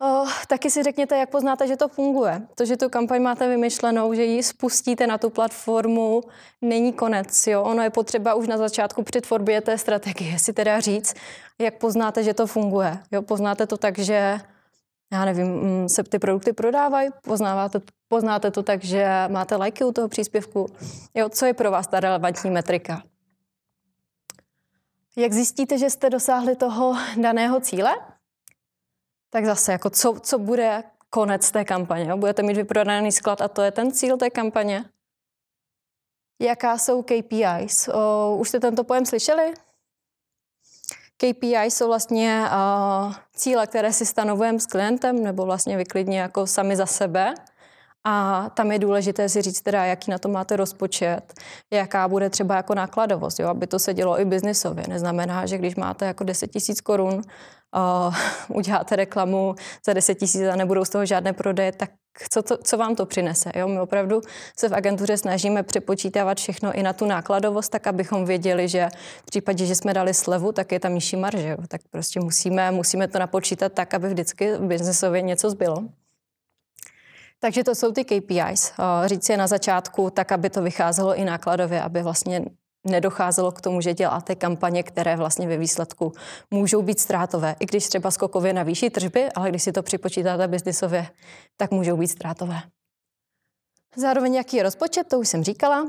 [0.00, 2.42] Oh, taky si řekněte, jak poznáte, že to funguje.
[2.54, 6.22] To, že tu kampaň máte vymyšlenou, že ji spustíte na tu platformu,
[6.62, 7.46] není konec.
[7.46, 7.62] Jo?
[7.62, 11.14] Ono je potřeba už na začátku při tvorbě té strategie si teda říct,
[11.58, 12.98] jak poznáte, že to funguje.
[13.12, 13.22] Jo?
[13.22, 14.40] Poznáte to tak, že
[15.12, 19.92] já nevím, mm, se ty produkty prodávají, poznáváte, poznáte to tak, že máte lajky u
[19.92, 20.66] toho příspěvku.
[21.14, 21.28] Jo?
[21.28, 23.02] Co je pro vás ta relevantní metrika?
[25.18, 27.96] Jak zjistíte, že jste dosáhli toho daného cíle?
[29.30, 32.16] Tak zase, jako co, co bude konec té kampaně?
[32.16, 34.84] Budete mít vyprodaný sklad a to je ten cíl té kampaně?
[36.40, 37.88] Jaká jsou KPIs?
[37.88, 39.54] O, už jste tento pojem slyšeli?
[41.16, 46.76] KPI jsou vlastně uh, cíle, které si stanovujeme s klientem, nebo vlastně vyklidně jako sami
[46.76, 47.34] za sebe.
[48.06, 51.34] A tam je důležité si říct teda, jaký na to máte rozpočet,
[51.72, 54.84] jaká bude třeba jako nákladovost, jo, aby to se dělo i biznisově.
[54.88, 58.14] Neznamená, že když máte jako 10 tisíc korun, uh,
[58.56, 59.54] uděláte reklamu
[59.86, 61.90] za 10 tisíc a nebudou z toho žádné prodeje, tak
[62.30, 63.50] co, to, co vám to přinese?
[63.54, 63.68] Jo?
[63.68, 64.20] My opravdu
[64.58, 68.88] se v agentuře snažíme přepočítávat všechno i na tu nákladovost, tak abychom věděli, že
[69.22, 71.56] v případě, že jsme dali slevu, tak je tam nižší marže.
[71.68, 75.84] Tak prostě musíme, musíme to napočítat tak, aby vždycky biznesově něco zbylo.
[77.40, 78.72] Takže to jsou ty KPIs.
[78.72, 82.44] Eh, říct je na začátku tak, aby to vycházelo i nákladově, aby vlastně
[82.86, 86.12] nedocházelo k tomu, že děláte kampaně, které vlastně ve výsledku
[86.50, 87.56] můžou být ztrátové.
[87.60, 91.06] I když třeba skokově navýší tržby, ale když si to připočítáte biznisově,
[91.56, 92.60] tak můžou být ztrátové.
[93.96, 95.86] Zároveň jaký je rozpočet, to už jsem říkala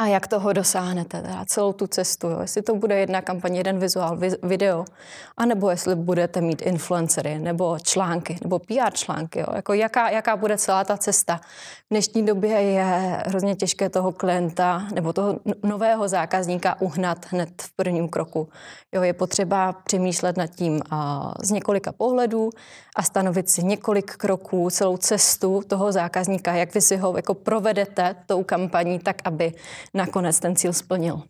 [0.00, 2.28] a jak toho dosáhnete, teda celou tu cestu.
[2.28, 2.40] Jo.
[2.40, 4.84] Jestli to bude jedna kampaně, jeden vizuál, video,
[5.36, 9.40] anebo jestli budete mít influencery, nebo články, nebo PR články.
[9.40, 9.46] Jo.
[9.54, 11.40] Jako jaká, jaká bude celá ta cesta.
[11.90, 17.76] V dnešní době je hrozně těžké toho klienta nebo toho nového zákazníka uhnat hned v
[17.76, 18.48] prvním kroku.
[18.92, 22.50] Jo, je potřeba přemýšlet nad tím a, z několika pohledů
[22.96, 28.16] a stanovit si několik kroků, celou cestu toho zákazníka, jak vy si ho jako provedete
[28.26, 29.52] tou kampaní, tak aby
[29.94, 31.22] nakonec ten cíl splnil.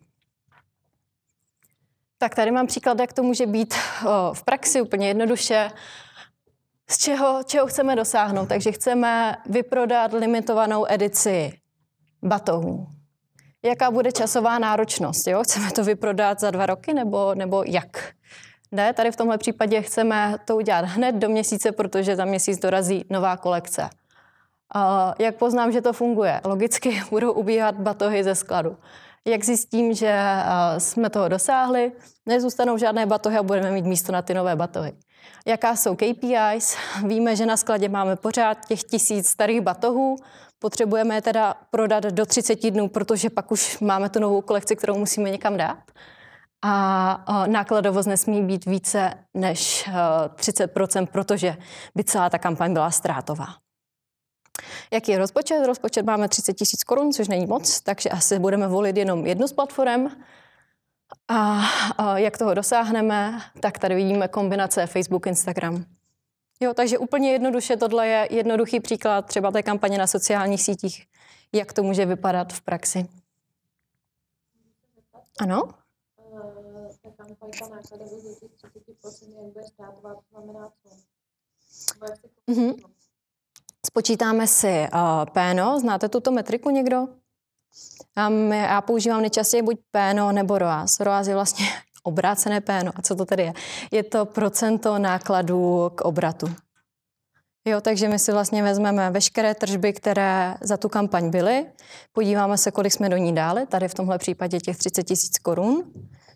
[2.17, 3.73] Tak tady mám příklad, jak to může být
[4.33, 5.69] v praxi úplně jednoduše.
[6.89, 8.49] Z čeho, čeho chceme dosáhnout?
[8.49, 11.59] Takže chceme vyprodat limitovanou edici
[12.23, 12.87] batohů.
[13.63, 15.27] Jaká bude časová náročnost?
[15.27, 15.43] Jo?
[15.43, 18.13] Chceme to vyprodat za dva roky nebo, nebo jak?
[18.71, 23.05] Ne, tady v tomhle případě chceme to udělat hned do měsíce, protože za měsíc dorazí
[23.09, 23.89] nová kolekce.
[25.19, 26.41] Jak poznám, že to funguje?
[26.45, 28.77] Logicky budou ubíhat batohy ze skladu.
[29.25, 30.23] Jak zjistím, že
[30.77, 31.91] jsme toho dosáhli,
[32.25, 34.93] nezůstanou žádné batohy a budeme mít místo na ty nové batohy.
[35.47, 36.77] Jaká jsou KPIs?
[37.07, 40.15] Víme, že na skladě máme pořád těch tisíc starých batohů,
[40.59, 44.97] potřebujeme je teda prodat do 30 dnů, protože pak už máme tu novou kolekci, kterou
[44.97, 45.77] musíme někam dát.
[46.63, 49.89] A nákladovost nesmí být více než
[50.35, 51.57] 30%, protože
[51.95, 53.47] by celá ta kampaň byla ztrátová.
[54.91, 55.65] Jaký je rozpočet?
[55.65, 59.53] Rozpočet máme 30 tisíc korun, což není moc, takže asi budeme volit jenom jednu z
[59.53, 60.07] platform.
[61.27, 61.61] A,
[61.97, 65.85] a jak toho dosáhneme, tak tady vidíme kombinace Facebook, Instagram.
[66.59, 71.07] Jo, takže úplně jednoduše tohle je jednoduchý příklad třeba té kampaně na sociálních sítích,
[71.53, 73.07] jak to může vypadat v praxi.
[75.41, 75.61] Ano?
[77.01, 80.89] Ta kampaň, ta nákladovost do těch 30% jak bude státovat, znamená co?
[82.47, 82.91] Mm-hmm.
[83.85, 84.99] Spočítáme si uh,
[85.33, 85.79] péno.
[85.79, 87.07] Znáte tuto metriku někdo?
[88.27, 90.99] Um, já používám nejčastěji buď péno nebo ROAS.
[90.99, 91.65] ROAS je vlastně
[92.03, 92.91] obrácené péno.
[92.95, 93.53] A co to tedy je?
[93.91, 96.47] Je to procento nákladů k obratu.
[97.67, 101.65] Jo, takže my si vlastně vezmeme veškeré tržby, které za tu kampaň byly,
[102.11, 105.83] podíváme se, kolik jsme do ní dali, tady v tomhle případě těch 30 tisíc korun,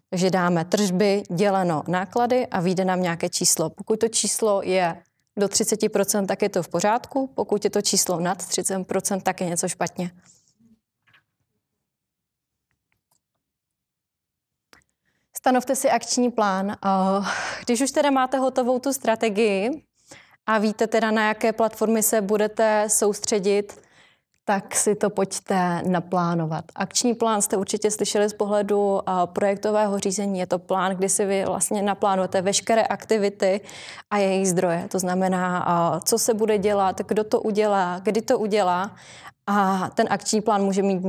[0.09, 3.69] takže dáme tržby děleno náklady a vyjde nám nějaké číslo.
[3.69, 5.03] Pokud to číslo je
[5.37, 9.49] do 30%, tak je to v pořádku, pokud je to číslo nad 30%, tak je
[9.49, 10.11] něco špatně.
[15.37, 16.77] Stanovte si akční plán.
[17.65, 19.85] Když už teda máte hotovou tu strategii
[20.45, 23.84] a víte teda, na jaké platformy se budete soustředit,
[24.45, 26.65] tak si to pojďte naplánovat.
[26.75, 30.39] Akční plán jste určitě slyšeli z pohledu projektového řízení.
[30.39, 33.61] Je to plán, kdy si vy vlastně naplánujete veškeré aktivity
[34.11, 34.87] a jejich zdroje.
[34.91, 38.91] To znamená, co se bude dělat, kdo to udělá, kdy to udělá.
[39.47, 41.03] A ten akční plán může mít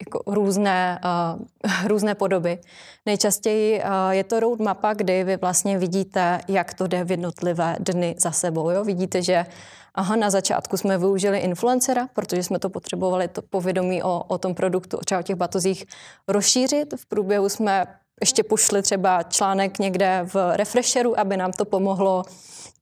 [0.00, 2.58] jako různé, uh, různé podoby.
[3.06, 8.14] Nejčastěji uh, je to roadmapa, kdy vy vlastně vidíte, jak to jde v jednotlivé dny
[8.18, 8.70] za sebou.
[8.70, 8.84] Jo?
[8.84, 9.46] Vidíte, že
[9.94, 14.54] aha, na začátku jsme využili influencera, protože jsme to potřebovali to povědomí o, o tom
[14.54, 15.84] produktu, třeba o těch batozích
[16.28, 16.94] rozšířit.
[16.96, 17.86] V průběhu jsme
[18.20, 22.22] ještě pošli třeba článek někde v refresheru, aby nám to pomohlo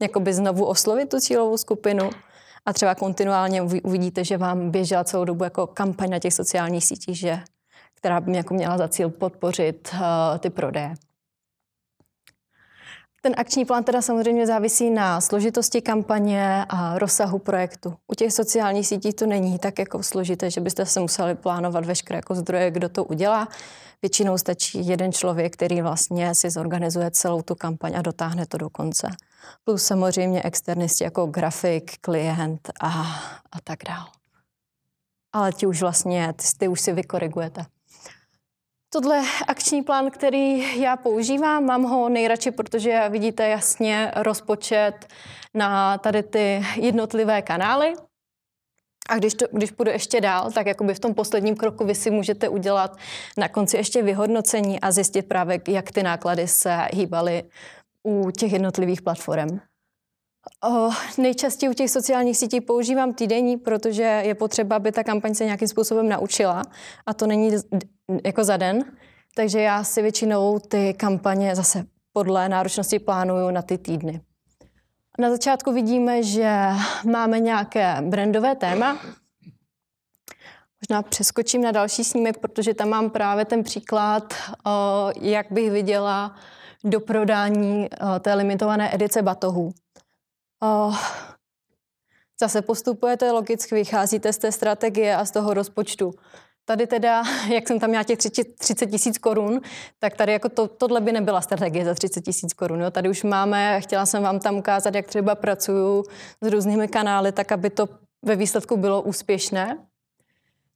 [0.01, 2.11] jakoby znovu oslovit tu cílovou skupinu
[2.67, 7.19] a třeba kontinuálně uvidíte, že vám běžela celou dobu jako kampaň na těch sociálních sítích,
[7.19, 7.41] že,
[7.95, 10.95] která by jako měla za cíl podpořit uh, ty prodeje.
[13.29, 17.95] Ten akční plán teda samozřejmě závisí na složitosti kampaně a rozsahu projektu.
[18.07, 22.19] U těch sociálních sítí to není tak jako složité, že byste se museli plánovat veškeré
[22.19, 23.49] jako zdroje, kdo to udělá.
[24.03, 28.71] Většinou stačí jeden člověk, který vlastně si zorganizuje celou tu kampaň a dotáhne to do
[28.71, 29.09] konce.
[29.65, 32.89] Plus samozřejmě externisti jako grafik, klient a,
[33.53, 34.07] a tak dále.
[35.33, 37.65] Ale ti už vlastně, ty, ty už si vykorigujete.
[38.91, 45.07] Tohle akční plán, který já používám, mám ho nejradši, protože vidíte jasně rozpočet
[45.55, 47.95] na tady ty jednotlivé kanály.
[49.09, 52.11] A když, to, když půjdu ještě dál, tak jakoby v tom posledním kroku vy si
[52.11, 52.97] můžete udělat
[53.37, 57.43] na konci ještě vyhodnocení a zjistit právě, jak ty náklady se hýbaly
[58.07, 59.59] u těch jednotlivých platform.
[60.65, 65.45] O, nejčastěji u těch sociálních sítí používám týdenní, protože je potřeba, aby ta kampaň se
[65.45, 66.63] nějakým způsobem naučila
[67.07, 67.51] a to není
[68.25, 68.85] jako za den.
[69.35, 74.21] Takže já si většinou ty kampaně zase podle náročnosti plánuju na ty týdny.
[75.19, 76.67] Na začátku vidíme, že
[77.11, 78.99] máme nějaké brandové téma.
[80.83, 84.35] Možná přeskočím na další snímek, protože tam mám právě ten příklad,
[85.21, 86.37] jak bych viděla
[86.85, 87.89] do prodání
[88.21, 89.73] té limitované edice batohů.
[92.41, 96.11] Zase postupujete logicky, vycházíte z té strategie a z toho rozpočtu.
[96.69, 97.23] Tady teda,
[97.55, 98.19] jak jsem tam měla těch
[98.59, 99.61] 30 tisíc korun,
[99.99, 102.81] tak tady jako to, tohle by nebyla strategie za 30 tisíc korun.
[102.81, 102.91] Jo.
[102.91, 106.05] Tady už máme, chtěla jsem vám tam ukázat, jak třeba pracuju
[106.41, 107.89] s různými kanály, tak aby to
[108.23, 109.79] ve výsledku bylo úspěšné.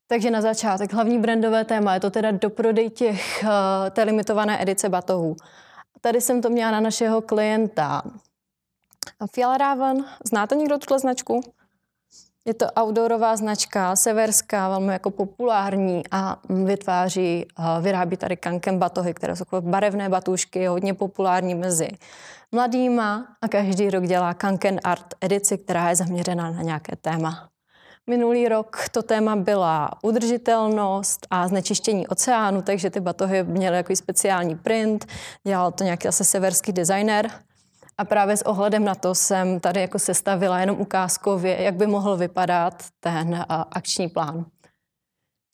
[0.06, 4.88] Takže na začátek hlavní brandové téma je to teda doprodej těch, eh, té limitované edice
[4.88, 5.36] batohů.
[6.00, 8.02] Tady jsem to měla na našeho klienta
[9.32, 10.04] Fjallraven.
[10.24, 11.40] Znáte někdo tuto značku?
[12.44, 17.46] Je to outdoorová značka, severská, velmi jako populární a vytváří,
[17.80, 21.88] vyrábí tady kankem batohy, které jsou barevné batušky, hodně populární mezi
[22.52, 27.48] mladýma a každý rok dělá Kanken Art edici, která je zaměřená na nějaké téma.
[28.06, 34.54] Minulý rok to téma byla udržitelnost a znečištění oceánu, takže ty batohy měly jako speciální
[34.56, 35.06] print,
[35.46, 37.30] dělal to nějaký zase severský designer.
[37.98, 42.16] A právě s ohledem na to jsem tady jako sestavila jenom ukázkově, jak by mohl
[42.16, 44.44] vypadat ten akční plán.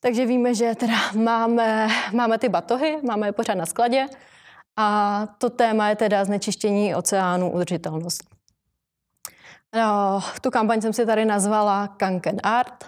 [0.01, 4.07] Takže víme, že teda máme, máme ty batohy, máme je pořád na skladě
[4.77, 8.25] a to téma je teda znečištění oceánu, udržitelnost.
[9.75, 12.85] No, tu kampaň jsem si tady nazvala Kanken Art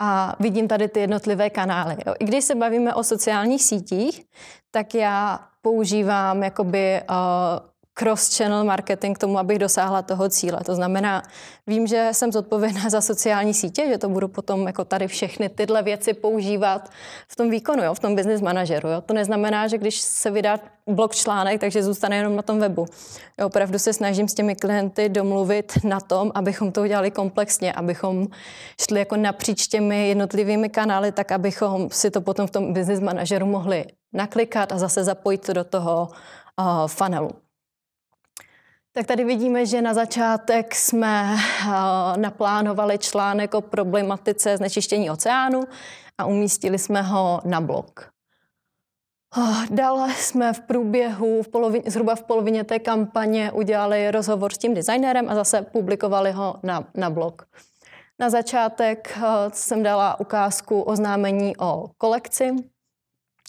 [0.00, 1.96] a vidím tady ty jednotlivé kanály.
[2.06, 2.14] Jo.
[2.18, 4.24] I když se bavíme o sociálních sítích,
[4.70, 10.60] tak já používám jakoby uh, cross-channel marketing k tomu, abych dosáhla toho cíle.
[10.66, 11.22] To znamená,
[11.66, 15.82] vím, že jsem zodpovědná za sociální sítě, že to budu potom jako tady všechny tyhle
[15.82, 16.90] věci používat
[17.28, 18.88] v tom výkonu, jo, v tom business manažeru.
[18.88, 19.00] Jo.
[19.00, 22.86] To neznamená, že když se vydá blog článek, takže zůstane jenom na tom webu.
[23.40, 28.26] Jo, opravdu se snažím s těmi klienty domluvit na tom, abychom to udělali komplexně, abychom
[28.80, 33.46] šli jako napříč těmi jednotlivými kanály, tak abychom si to potom v tom business manažeru
[33.46, 36.08] mohli naklikat a zase zapojit to do toho
[36.60, 37.30] uh, funnelu.
[38.94, 41.72] Tak tady vidíme, že na začátek jsme uh,
[42.16, 45.64] naplánovali článek o problematice znečištění oceánu
[46.18, 48.10] a umístili jsme ho na blog.
[49.36, 54.58] Uh, dále jsme v průběhu, v polovině, zhruba v polovině té kampaně udělali rozhovor s
[54.58, 57.42] tím designérem a zase publikovali ho na, na blog.
[58.18, 62.50] Na začátek uh, jsem dala ukázku oznámení o kolekci.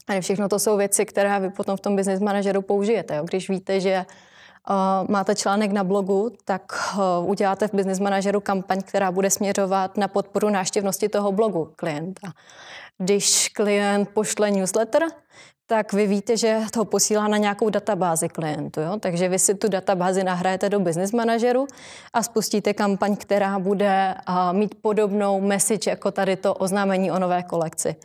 [0.07, 3.15] A všechno to jsou věci, které vy potom v tom business manažeru použijete.
[3.15, 3.23] Jo.
[3.23, 4.05] Když víte, že
[5.09, 6.73] máte článek na blogu, tak
[7.25, 12.33] uděláte v Business Manageru kampaň, která bude směřovat na podporu návštěvnosti toho blogu klienta.
[12.97, 15.03] Když klient pošle newsletter,
[15.65, 18.81] tak vy víte, že to posílá na nějakou databázi klientů.
[18.81, 18.99] Jo?
[18.99, 21.67] Takže vy si tu databázi nahrajete do business manažeru
[22.13, 24.15] a spustíte kampaň, která bude
[24.51, 27.95] mít podobnou message jako tady to oznámení o nové kolekci.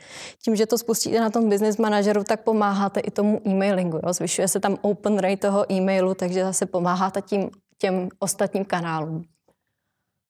[0.44, 4.01] Tím, že to spustíte na tom business manažeru, tak pomáháte i tomu e-mailingu.
[4.07, 4.12] Jo?
[4.12, 9.24] Zvyšuje se tam open rate toho e-mailu, takže zase pomáháte tím těm ostatním kanálům.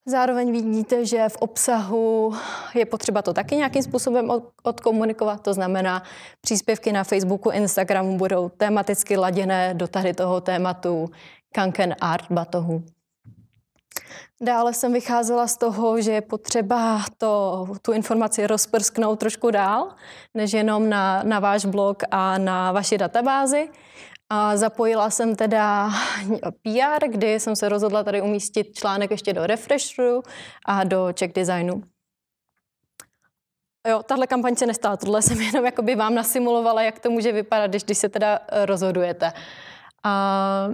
[0.09, 2.35] Zároveň vidíte, že v obsahu
[2.75, 4.31] je potřeba to taky nějakým způsobem
[4.63, 5.41] odkomunikovat.
[5.43, 6.03] To znamená,
[6.41, 11.11] příspěvky na Facebooku, Instagramu budou tematicky laděné do tady toho tématu
[11.53, 12.83] Kanken Art batohu.
[14.41, 19.89] Dále jsem vycházela z toho, že je potřeba to, tu informaci rozprsknout trošku dál,
[20.35, 23.69] než jenom na, na váš blog a na vaši databázi.
[24.31, 25.91] A zapojila jsem teda
[26.63, 30.23] PR, kdy jsem se rozhodla tady umístit článek ještě do Refresheru
[30.65, 31.83] a do Check Designu.
[33.89, 37.67] Jo, tahle kampaň se nestala, tohle jsem jenom jakoby vám nasimulovala, jak to může vypadat,
[37.67, 39.33] když, když se teda eh, rozhodujete.
[40.05, 40.69] A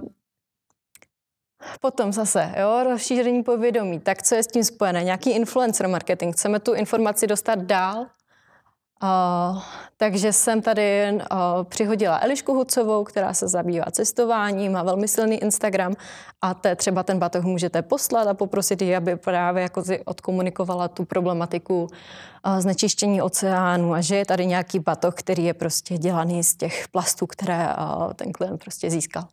[1.81, 3.99] Potom zase, jo, rozšíření povědomí.
[3.99, 5.03] Tak co je s tím spojené?
[5.03, 6.35] Nějaký influencer marketing.
[6.35, 8.05] Chceme tu informaci dostat dál,
[9.97, 15.93] Takže jsem tady uh, přihodila Elišku Hucovou, která se zabývá cestováním, má velmi silný Instagram
[16.41, 21.05] a te, třeba ten batoh můžete poslat a poprosit ji, aby právě jako odkomunikovala tu
[21.05, 26.55] problematiku uh, znečištění oceánu a že je tady nějaký batoh, který je prostě dělaný z
[26.55, 29.27] těch plastů, které uh, ten klient prostě získal.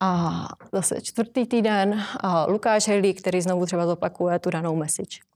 [0.00, 0.30] A
[0.72, 5.33] zase čtvrtý týden uh, Lukáš Hejlí, který znovu třeba zopakuje tu danou message.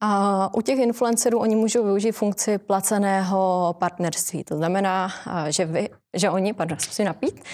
[0.00, 4.44] A u těch influencerů oni můžou využít funkci placeného partnerství.
[4.44, 5.08] To znamená,
[5.48, 7.44] že, vy, že oni, pardon, si napít,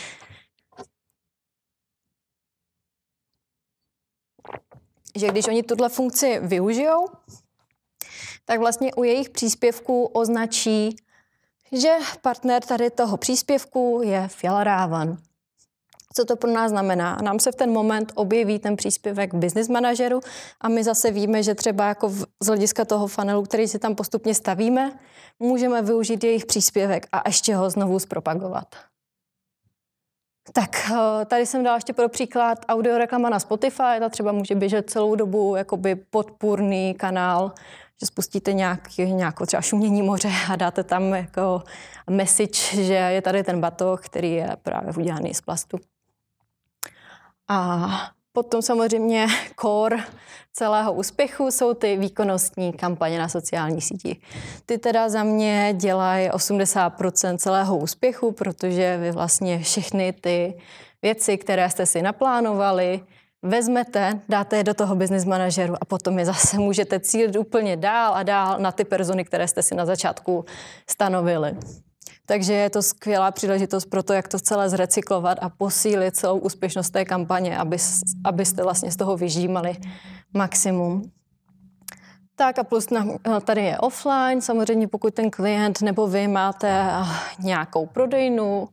[5.17, 7.09] že když oni tuhle funkci využijou,
[8.45, 10.97] tak vlastně u jejich příspěvků označí,
[11.73, 15.17] že partner tady toho příspěvku je Fjallraven.
[16.17, 17.19] Co to pro nás znamená?
[17.23, 20.21] Nám se v ten moment objeví ten příspěvek business manažeru
[20.61, 22.09] a my zase víme, že třeba jako
[22.43, 24.99] z hlediska toho funnelu, který si tam postupně stavíme,
[25.39, 28.67] můžeme využít jejich příspěvek a ještě ho znovu zpropagovat.
[30.53, 34.91] Tak eh, tady jsem dala ještě pro příklad audioreklama na Spotify, ta třeba může běžet
[34.91, 37.53] celou dobu jakoby podpůrný kanál,
[38.01, 41.63] že spustíte nějaký, nějakou třeba šumění moře a dáte tam jako
[42.11, 45.79] message, že je tady ten batoh, který je právě udělaný z plastu.
[47.49, 47.91] A
[48.33, 49.27] potom samozřejmě
[49.61, 50.05] core
[50.53, 54.21] celého úspěchu jsou ty výkonnostní kampaně na sociálních sítích.
[54.67, 60.55] Ty teda za mě dělají 80% celého úspěchu, protože vy vlastně všechny ty
[61.03, 63.01] věci, které jste si naplánovali,
[63.43, 68.15] vezmete, dáte je do toho business manažeru a potom je zase můžete cílit úplně dál
[68.15, 70.45] a dál na ty persony, které jste si na začátku
[70.91, 71.57] stanovili.
[72.27, 76.91] Takže je to skvělá příležitost pro to, jak to celé zrecyklovat a posílit celou úspěšnost
[76.91, 77.77] té kampaně, aby,
[78.25, 79.77] abyste vlastně z toho vyžímali
[80.35, 81.11] maximum.
[82.37, 83.07] Tak a plus na,
[83.45, 87.05] tady je offline, samozřejmě pokud ten klient nebo vy máte eh,
[87.39, 88.69] nějakou prodejnu,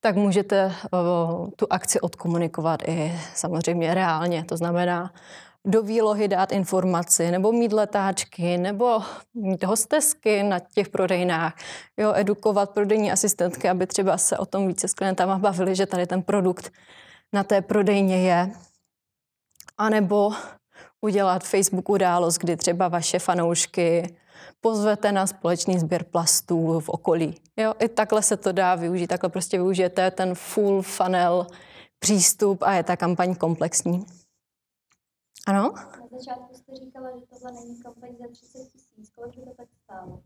[0.00, 4.44] tak můžete uh, tu akci odkomunikovat i samozřejmě reálně.
[4.44, 5.10] To znamená,
[5.68, 9.00] do výlohy dát informaci, nebo mít letáčky, nebo
[9.34, 11.54] mít hostesky na těch prodejnách,
[11.96, 16.06] jo, edukovat prodejní asistentky, aby třeba se o tom více s klientama bavili, že tady
[16.06, 16.72] ten produkt
[17.32, 18.50] na té prodejně je.
[19.78, 20.32] A nebo
[21.00, 24.16] udělat Facebook událost, kdy třeba vaše fanoušky
[24.60, 27.34] pozvete na společný sběr plastů v okolí.
[27.56, 31.46] Jo, I takhle se to dá využít, takhle prostě využijete ten full funnel
[31.98, 34.17] přístup a je ta kampaň komplexní.
[35.48, 35.72] Ano?
[35.76, 39.10] Na začátku jste říkala, že tohle není kampaň za 30 tisíc.
[39.14, 40.20] Kolik by to tak stálo?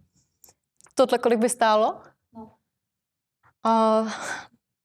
[0.95, 2.01] Tohle kolik by stálo?
[2.35, 2.51] No.
[3.65, 4.05] A,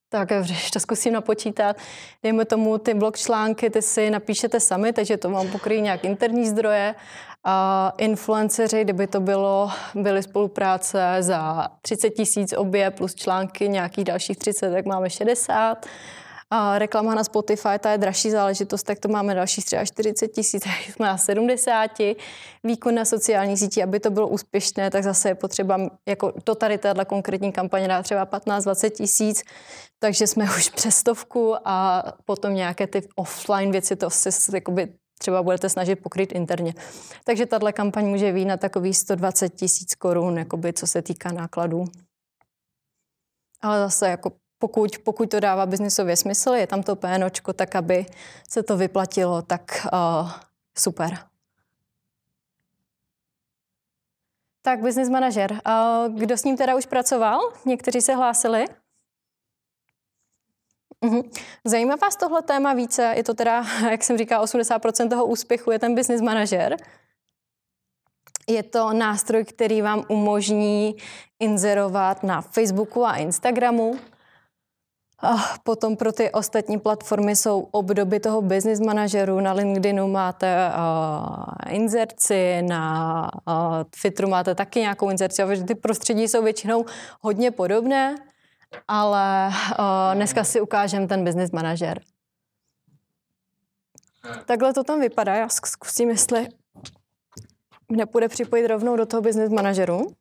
[0.10, 1.78] tak když to zkusím napočítat,
[2.24, 6.48] dejme tomu ty blog články, ty si napíšete sami, takže to vám pokryjí nějak interní
[6.48, 6.96] zdroje.
[7.44, 14.38] A influenceři, kdyby to bylo, byly spolupráce za 30 tisíc obě plus články nějakých dalších
[14.38, 15.86] 30, tak máme 60.
[16.50, 20.64] A reklama na Spotify, ta je dražší záležitost, tak to máme další třeba 40 tisíc,
[20.90, 21.92] jsme na 70.
[22.64, 26.78] Výkon na sociální síti, aby to bylo úspěšné, tak zase je potřeba, jako to tady
[26.78, 29.44] tato konkrétní kampaně dá třeba 15-20 tisíc,
[30.00, 35.44] takže jsme už přes stovku a potom nějaké ty offline věci, to se jakoby třeba
[35.44, 36.74] budete snažit pokryt interně.
[37.24, 41.86] Takže tahle kampaň může být na takový 120 tisíc korun, jakoby, co se týká nákladů.
[43.62, 48.06] Ale zase jako pokud, pokud to dává biznisově smysl, je tam to PNOčko, tak aby
[48.50, 50.32] se to vyplatilo, tak uh,
[50.78, 51.18] super.
[54.62, 55.52] Tak business manažer.
[55.52, 57.40] Uh, kdo s ním teda už pracoval?
[57.66, 58.66] Někteří se hlásili?
[61.06, 61.30] Uh-huh.
[61.66, 63.14] Zajímá vás tohle téma více?
[63.16, 66.78] Je to teda, jak jsem říkala, 80% toho úspěchu je ten business manažer.
[68.50, 70.96] Je to nástroj, který vám umožní
[71.40, 74.00] inzerovat na Facebooku a Instagramu,
[75.22, 79.40] a potom pro ty ostatní platformy jsou obdoby toho business manažeru.
[79.40, 85.44] Na LinkedInu máte uh, inzerci, na uh, Twitteru máte taky nějakou inzerci.
[85.68, 86.86] Ty prostředí jsou většinou
[87.22, 88.16] hodně podobné,
[88.88, 89.48] ale
[89.80, 92.02] uh, dneska si ukážem ten business manažer.
[94.46, 95.36] Takhle to tam vypadá.
[95.36, 96.48] Já zkusím, jestli
[97.90, 100.12] nepůjde připojit rovnou do toho business manažeru.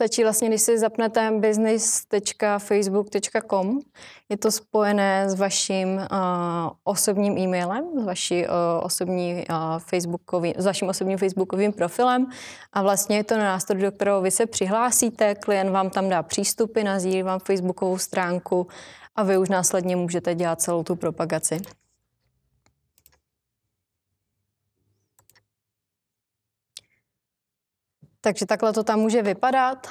[0.00, 3.78] Stačí vlastně, když si zapnete business.facebook.com,
[4.28, 6.02] je to spojené s vaším uh,
[6.84, 12.26] osobním e-mailem, s, vaší, uh, osobní, uh, facebookový, s vaším osobním facebookovým profilem
[12.72, 16.82] a vlastně je to nástroj, do kterého vy se přihlásíte, klient vám tam dá přístupy,
[16.82, 18.66] nazdílí vám facebookovou stránku
[19.16, 21.60] a vy už následně můžete dělat celou tu propagaci.
[28.20, 29.86] Takže takhle to tam může vypadat.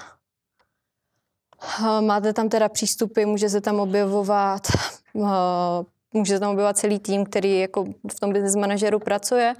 [2.01, 4.67] Máte tam teda přístupy, může se tam objevovat,
[6.13, 9.53] může se tam objevovat celý tým, který jako v tom business manažeru pracuje.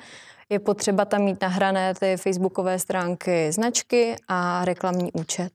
[0.49, 5.51] Je potřeba tam mít nahrané ty facebookové stránky, značky a reklamní účet.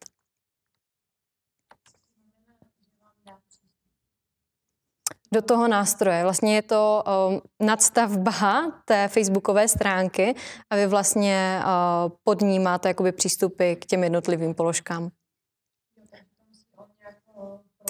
[5.35, 6.23] Do toho nástroje.
[6.23, 10.35] Vlastně je to uh, nadstavba té facebookové stránky
[10.71, 15.11] a vy vlastně uh, pod ní máte jakoby přístupy k těm jednotlivým položkám.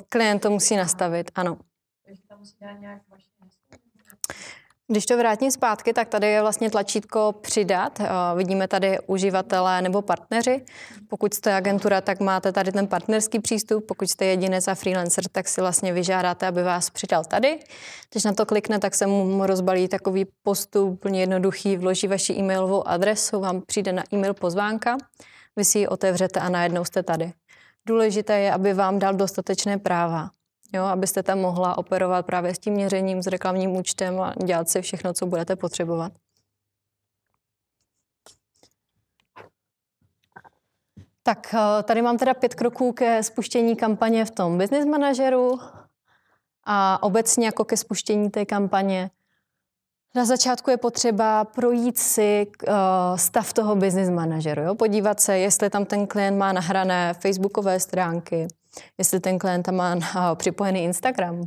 [0.08, 1.58] Klient to musí nastavit, ano.
[4.94, 8.00] Když to vrátím zpátky, tak tady je vlastně tlačítko přidat.
[8.00, 10.64] Eh, vidíme tady uživatelé nebo partneři.
[11.08, 13.86] Pokud jste agentura, tak máte tady ten partnerský přístup.
[13.86, 17.58] Pokud jste jedinec a freelancer, tak si vlastně vyžádáte, aby vás přidal tady.
[18.12, 22.88] Když na to klikne, tak se mu rozbalí takový postup úplně jednoduchý, vloží vaši e-mailovou
[22.88, 24.96] adresu, vám přijde na e-mail pozvánka,
[25.56, 27.32] vy si ji otevřete a najednou jste tady.
[27.86, 30.30] Důležité je, aby vám dal dostatečné práva
[30.72, 34.82] jo, abyste tam mohla operovat právě s tím měřením, s reklamním účtem a dělat si
[34.82, 36.12] všechno, co budete potřebovat.
[41.22, 45.60] Tak eh, tady mám teda pět kroků ke spuštění kampaně v tom business manažeru
[46.64, 49.10] a obecně jako ke spuštění té kampaně.
[50.16, 52.74] Na začátku je potřeba projít si uh,
[53.16, 54.74] stav toho business manažeru, jo?
[54.74, 58.48] podívat se, jestli tam ten klient má nahrané facebookové stránky,
[58.98, 59.96] jestli ten klient má
[60.34, 61.40] připojený Instagram,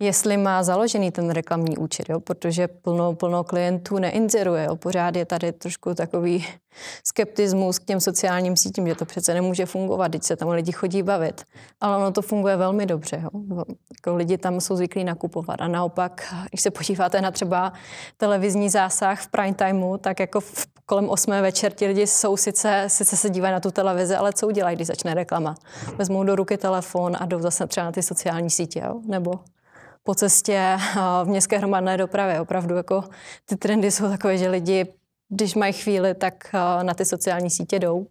[0.00, 2.20] jestli má založený ten reklamní účet, jo?
[2.20, 4.64] protože plno, plno klientů neinzeruje.
[4.64, 4.76] Jo?
[4.76, 6.46] Pořád je tady trošku takový
[7.04, 11.02] skeptismus k těm sociálním sítím, že to přece nemůže fungovat, když se tam lidi chodí
[11.02, 11.44] bavit.
[11.80, 13.20] Ale ono to funguje velmi dobře.
[13.22, 13.64] Jo?
[13.96, 15.60] Jako lidi tam jsou zvyklí nakupovat.
[15.60, 17.72] A naopak, když se podíváte na třeba
[18.16, 22.84] televizní zásah v prime timeu, tak jako v kolem 8 večer ti lidi jsou sice,
[22.86, 25.54] sice se dívají na tu televizi, ale co udělají, když začne reklama?
[25.96, 29.00] Vezmou do ruky telefon a jdou zase třeba na ty sociální sítě, jo?
[29.06, 29.40] nebo
[30.02, 30.78] po cestě eh,
[31.24, 32.40] v městské hromadné dopravě.
[32.40, 33.04] Opravdu jako
[33.44, 34.94] ty trendy jsou takové, že lidi,
[35.28, 38.06] když mají chvíli, tak eh, na ty sociální sítě jdou.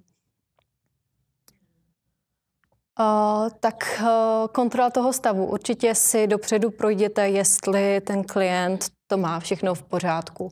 [3.00, 4.08] Uh, tak uh,
[4.48, 5.46] kontrola toho stavu.
[5.46, 10.52] Určitě si dopředu projděte, jestli ten klient to má všechno v pořádku.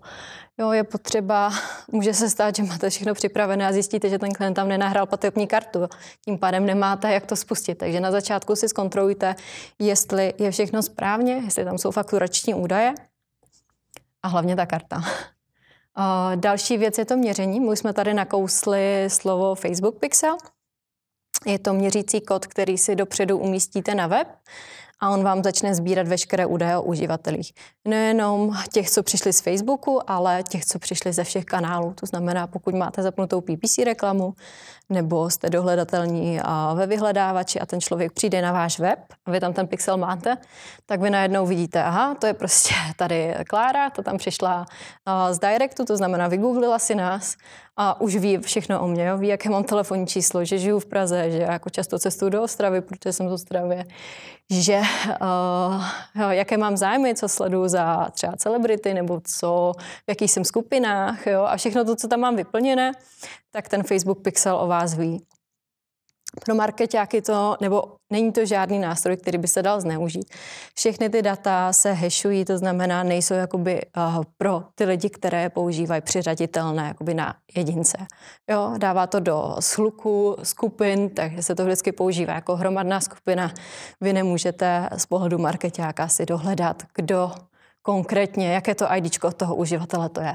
[0.57, 1.53] Jo, je potřeba,
[1.91, 5.47] může se stát, že máte všechno připravené a zjistíte, že ten klient tam nenahrál platební
[5.47, 5.87] kartu.
[6.25, 7.75] Tím pádem nemáte, jak to spustit.
[7.75, 9.35] Takže na začátku si zkontrolujte,
[9.79, 12.93] jestli je všechno správně, jestli tam jsou fakturační údaje
[14.23, 15.03] a hlavně ta karta.
[16.35, 17.59] Další věc je to měření.
[17.59, 20.37] My jsme tady nakousli slovo Facebook Pixel.
[21.45, 24.27] Je to měřící kód, který si dopředu umístíte na web
[25.01, 27.53] a on vám začne sbírat veškeré údaje o uživatelích.
[27.87, 31.93] Nejenom těch, co přišli z Facebooku, ale těch, co přišli ze všech kanálů.
[31.93, 34.33] To znamená, pokud máte zapnutou PPC reklamu,
[34.89, 36.39] nebo jste dohledatelní
[36.75, 40.37] ve vyhledávači a ten člověk přijde na váš web a vy tam ten pixel máte,
[40.85, 44.65] tak vy najednou vidíte, aha, to je prostě tady Klára, to tam přišla
[45.31, 47.35] z Directu, to znamená, vygooglila si nás
[47.77, 49.17] a už ví všechno o mě, jo?
[49.17, 52.81] ví, jaké mám telefonní číslo, že žiju v Praze, že jako často cestuju do Ostravy,
[52.81, 53.83] protože jsem z Ostravy,
[54.49, 54.81] že
[55.21, 55.83] uh,
[56.29, 61.41] jaké mám zájmy, co sleduju za třeba celebrity, nebo co, v jakých jsem skupinách, jo?
[61.41, 62.91] a všechno to, co tam mám vyplněné,
[63.51, 65.25] tak ten Facebook Pixel o vás ví.
[66.45, 70.33] Pro marketáky to, nebo není to žádný nástroj, který by se dal zneužít.
[70.75, 76.01] Všechny ty data se hashují, to znamená, nejsou jakoby uh, pro ty lidi, které používají
[76.01, 77.97] přiřaditelné jakoby na jedince.
[78.49, 83.53] Jo, dává to do sluku skupin, takže se to vždycky používá jako hromadná skupina.
[84.01, 87.31] Vy nemůžete z pohledu marketáka si dohledat, kdo
[87.81, 90.33] konkrétně, jaké to ID toho uživatele to je.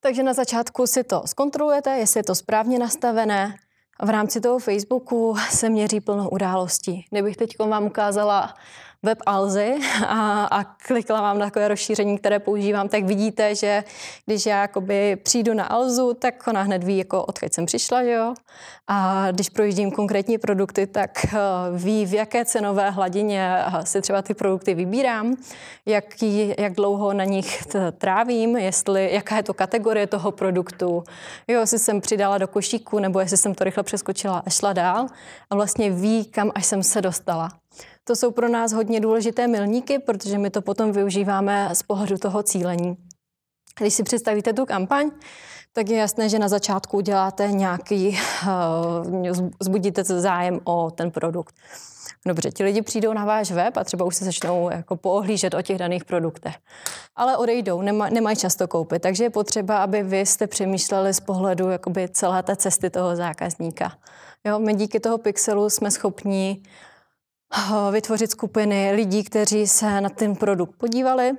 [0.00, 3.56] Takže na začátku si to zkontrolujete, jestli je to správně nastavené.
[4.02, 7.06] V rámci toho Facebooku se měří plno událostí.
[7.10, 8.54] Kdybych teď vám ukázala
[9.02, 9.74] web Alzy
[10.06, 13.84] a, a klikla vám na takové rozšíření, které používám, tak vidíte, že
[14.26, 18.34] když já jakoby přijdu na Alzu, tak ona hned ví, jako odkud jsem přišla, jo?
[18.88, 24.34] A když projíždím konkrétní produkty, tak uh, ví, v jaké cenové hladině si třeba ty
[24.34, 25.36] produkty vybírám,
[25.86, 27.62] jaký, jak dlouho na nich
[27.98, 31.04] trávím, jestli, jaká je to kategorie toho produktu,
[31.48, 35.06] jo, jestli jsem přidala do košíku, nebo jestli jsem to rychle přeskočila a šla dál
[35.50, 37.50] a vlastně ví, kam až jsem se dostala.
[38.10, 42.42] To jsou pro nás hodně důležité milníky, protože my to potom využíváme z pohledu toho
[42.42, 42.96] cílení.
[43.80, 45.10] Když si představíte tu kampaň,
[45.72, 48.18] tak je jasné, že na začátku uděláte nějaký,
[49.28, 51.54] uh, zbudíte zájem o ten produkt.
[52.26, 55.62] Dobře, ti lidi přijdou na váš web a třeba už se začnou jako poohlížet o
[55.62, 56.54] těch daných produktech.
[57.16, 61.68] Ale odejdou, nema, nemají často koupit, takže je potřeba, aby vy jste přemýšleli z pohledu
[61.68, 63.92] jakoby celé té cesty toho zákazníka.
[64.44, 66.89] Jo, my díky toho pixelu jsme schopni Eh,
[67.90, 71.32] vytvořit skupiny lidí, kteří se na ten produkt podívali,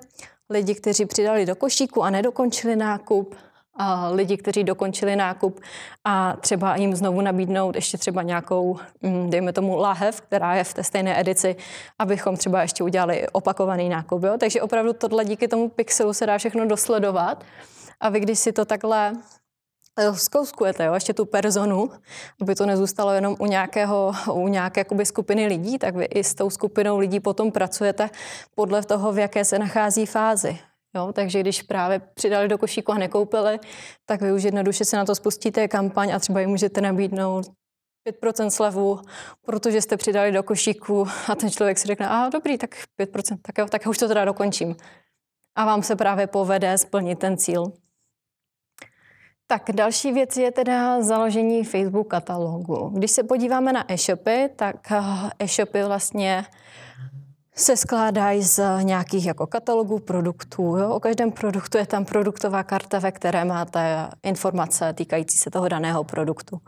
[0.49, 3.35] lidi, kteří přidali do košíku a nedokončili nákup,
[3.75, 5.59] a lidi, kteří dokončili nákup
[6.05, 10.73] a třeba jim znovu nabídnout ještě třeba nějakou, mm, dejme tomu, lahev, která je v
[10.73, 11.55] té stejné edici,
[11.99, 14.23] abychom třeba ještě udělali opakovaný nákup.
[14.23, 14.37] Jo?
[14.37, 17.43] Takže opravdu tohle díky tomu pixelu se dá všechno dosledovat.
[17.99, 19.13] A vy, když si to takhle
[20.13, 21.91] zkouskujete jo, ještě tu personu,
[22.41, 26.35] aby to nezůstalo jenom u, nějakého, u nějaké jakoby, skupiny lidí, tak vy i s
[26.35, 28.09] tou skupinou lidí potom pracujete
[28.55, 30.59] podle toho, v jaké se nachází fázi.
[30.95, 33.59] Jo, takže když právě přidali do košíku a nekoupili,
[34.05, 37.45] tak vy už jednoduše se na to spustíte kampaň a třeba jim můžete nabídnout
[38.09, 38.99] 5% slevu,
[39.41, 43.57] protože jste přidali do košíku a ten člověk si řekne, a dobrý, tak 5%, tak
[43.57, 44.75] jo, tak já už to teda dokončím.
[45.55, 47.71] A vám se právě povede splnit ten cíl.
[49.51, 52.89] Tak další věc je teda založení Facebook katalogu.
[52.93, 54.99] Když se podíváme na e-shopy, tak eh,
[55.39, 56.45] e-shopy vlastně
[57.55, 60.77] se skládají z nějakých jako katalogů produktů.
[60.77, 60.89] Jo?
[60.89, 66.03] O každém produktu je tam produktová karta, ve které máte informace týkající se toho daného
[66.03, 66.59] produktu.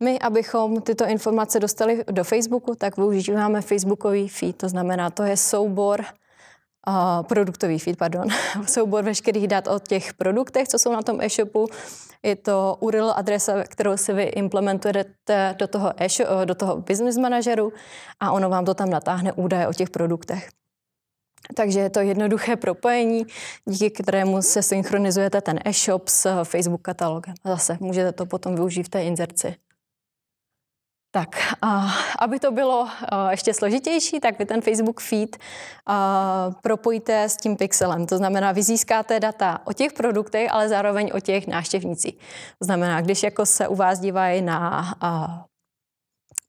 [0.00, 5.36] My, abychom tyto informace dostali do Facebooku, tak využíváme Facebookový feed, to znamená, to je
[5.36, 6.04] soubor
[6.88, 8.28] uh, produktový feed, pardon,
[8.66, 11.66] soubor veškerých dat o těch produktech, co jsou na tom e-shopu.
[12.22, 16.08] Je to URL adresa, kterou si vy implementujete do toho, e
[16.44, 17.72] do toho business manažeru
[18.20, 20.48] a ono vám to tam natáhne údaje o těch produktech.
[21.56, 23.26] Takže je to jednoduché propojení,
[23.64, 27.34] díky kterému se synchronizujete ten e-shop s Facebook katalogem.
[27.44, 29.54] Zase můžete to potom využít v té inzerci.
[31.12, 31.28] Tak,
[31.62, 31.88] a
[32.18, 32.88] aby to bylo
[33.30, 35.36] ještě složitější, tak vy ten Facebook feed
[36.62, 38.06] propojíte s tím pixelem.
[38.06, 42.14] To znamená, vy získáte data o těch produktech, ale zároveň o těch návštěvnících.
[42.58, 44.94] To znamená, když jako se u vás dívají na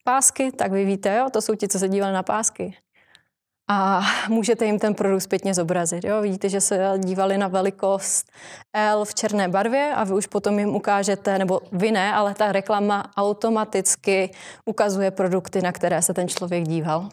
[0.04, 2.78] pásky, tak vy víte, jo, to jsou ti, co se dívali na pásky
[3.72, 6.04] a můžete jim ten produkt zpětně zobrazit.
[6.04, 6.22] Jo?
[6.22, 8.32] Vidíte, že se dívali na velikost
[8.74, 12.52] L v černé barvě a vy už potom jim ukážete, nebo vy ne, ale ta
[12.52, 14.32] reklama automaticky
[14.66, 17.10] ukazuje produkty, na které se ten člověk díval.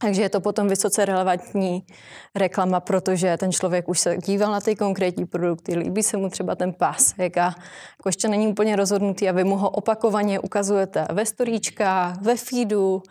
[0.00, 1.86] Takže je to potom vysoce relevantní
[2.34, 6.54] reklama, protože ten člověk už se díval na ty konkrétní produkty, líbí se mu třeba
[6.54, 7.44] ten pásek a
[7.98, 13.02] jako ještě není úplně rozhodnutý a vy mu ho opakovaně ukazujete ve storíčkách, ve feedu,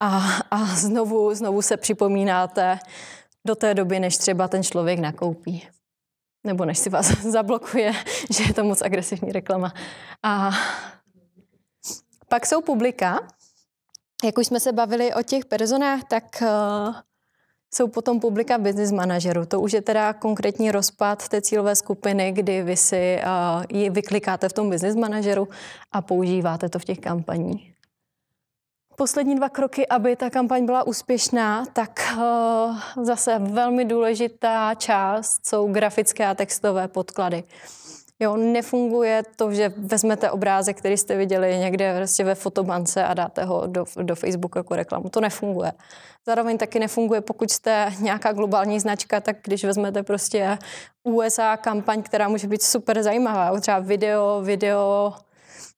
[0.00, 2.78] a, a znovu, znovu se připomínáte
[3.46, 5.68] do té doby, než třeba ten člověk nakoupí.
[6.44, 7.92] Nebo než si vás zablokuje,
[8.30, 9.74] že je to moc agresivní reklama.
[10.22, 10.50] A
[12.28, 13.20] pak jsou publika.
[14.24, 16.94] Jak už jsme se bavili o těch personách, tak uh,
[17.74, 19.46] jsou potom publika business manažeru.
[19.46, 24.48] To už je teda konkrétní rozpad té cílové skupiny, kdy vy si uh, ji vyklikáte
[24.48, 25.48] v tom business manažeru
[25.92, 27.69] a používáte to v těch kampaních
[29.00, 35.72] poslední dva kroky, aby ta kampaň byla úspěšná, tak uh, zase velmi důležitá část jsou
[35.72, 37.44] grafické a textové podklady.
[38.18, 43.44] Jo, nefunguje to, že vezmete obrázek, který jste viděli někde vlastně ve fotobance a dáte
[43.44, 45.08] ho do, do Facebooku jako reklamu.
[45.08, 45.72] To nefunguje.
[46.26, 50.58] Zároveň taky nefunguje, pokud jste nějaká globální značka, tak když vezmete prostě
[51.02, 55.12] USA kampaň, která může být super zajímavá, třeba video, video,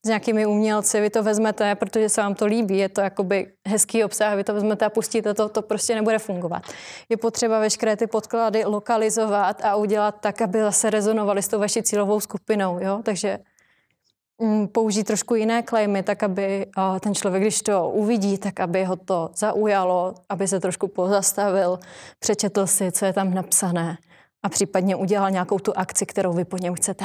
[0.04, 4.04] s nějakými umělci, vy to vezmete, protože se vám to líbí, je to jakoby hezký
[4.04, 6.62] obsah, vy to vezmete a pustíte to, to prostě nebude fungovat.
[7.08, 11.82] Je potřeba veškeré ty podklady lokalizovat a udělat tak, aby zase rezonovaly s tou vaší
[11.82, 13.00] cílovou skupinou, jo?
[13.02, 13.38] takže
[14.38, 16.66] mm, použít trošku jiné klejmy, tak aby
[17.00, 21.78] ten člověk, když to uvidí, tak aby ho to zaujalo, aby se trošku pozastavil,
[22.18, 23.98] přečetl si, co je tam napsané
[24.42, 27.04] a případně udělal nějakou tu akci, kterou vy po něm chcete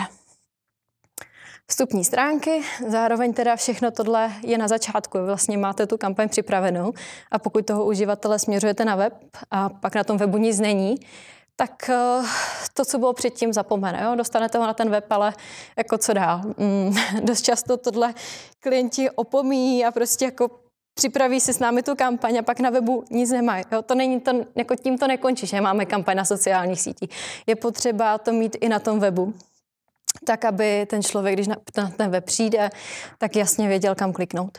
[1.69, 5.17] vstupní stránky, zároveň teda všechno tohle je na začátku.
[5.25, 6.93] Vlastně máte tu kampaň připravenou
[7.31, 9.13] a pokud toho uživatele směřujete na web
[9.51, 10.95] a pak na tom webu nic není,
[11.55, 12.21] tak eh,
[12.73, 14.03] to, co bylo předtím, zapomene.
[14.03, 14.15] Jo?
[14.15, 15.33] Dostanete ho na ten web, ale
[15.77, 16.41] jako co dál.
[16.57, 18.13] Mm, dost často tohle
[18.59, 20.49] klienti opomíjí a prostě jako
[20.93, 23.63] připraví si s námi tu kampaň a pak na webu nic nemají.
[23.71, 23.81] Jo?
[23.81, 27.09] To není to, jako tím to nekončí, že máme kampaň na sociálních sítích.
[27.47, 29.33] Je potřeba to mít i na tom webu
[30.25, 31.55] tak aby ten člověk, když na,
[31.97, 32.69] ten web přijde,
[33.17, 34.57] tak jasně věděl, kam kliknout.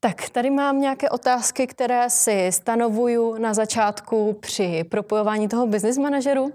[0.00, 6.52] Tak tady mám nějaké otázky, které si stanovuju na začátku při propojování toho business manažeru.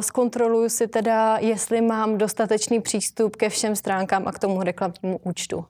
[0.00, 5.64] Zkontroluju si teda, jestli mám dostatečný přístup ke všem stránkám a k tomu reklamnímu účtu.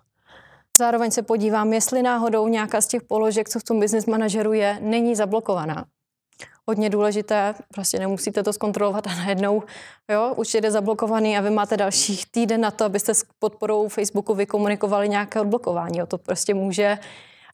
[0.78, 4.78] Zároveň se podívám, jestli náhodou nějaká z těch položek, co v tom business manažeru je,
[4.80, 5.84] není zablokovaná
[6.68, 9.62] hodně důležité, prostě nemusíte to zkontrolovat a najednou,
[10.10, 14.34] jo, už je zablokovaný a vy máte další týden na to, abyste s podporou Facebooku
[14.34, 15.98] vykomunikovali nějaké odblokování.
[15.98, 16.06] Jo.
[16.06, 16.98] To prostě může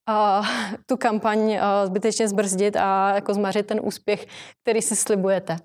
[0.09, 0.47] uh,
[0.87, 4.27] tu kampaň uh, zbytečně zbrzdit a jako zmařit ten úspěch,
[4.63, 5.57] který si slibujete.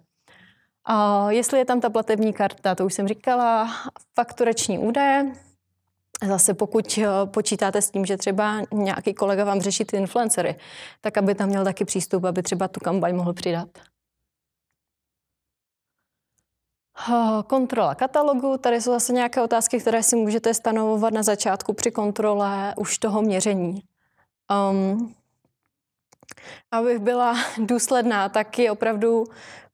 [0.89, 3.69] Uh, jestli je tam ta platební karta, to už jsem říkala,
[4.15, 5.31] fakturační údaje,
[6.27, 10.55] Zase pokud eh, počítáte s tím, že třeba nějaký kolega vám řeší ty influencery,
[11.01, 13.69] tak aby tam měl taky přístup, aby třeba tu kampaň mohl přidat.
[17.47, 18.57] Kontrola katalogu.
[18.57, 23.21] Tady jsou zase nějaké otázky, které si můžete stanovovat na začátku při kontrole už toho
[23.21, 23.83] měření.
[24.71, 25.15] Um,
[26.71, 29.23] abych byla důsledná, tak je opravdu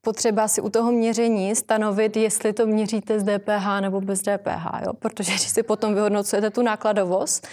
[0.05, 4.93] potřeba si u toho měření stanovit, jestli to měříte z DPH nebo bez DPH, jo?
[4.93, 7.47] protože když si potom vyhodnocujete tu nákladovost,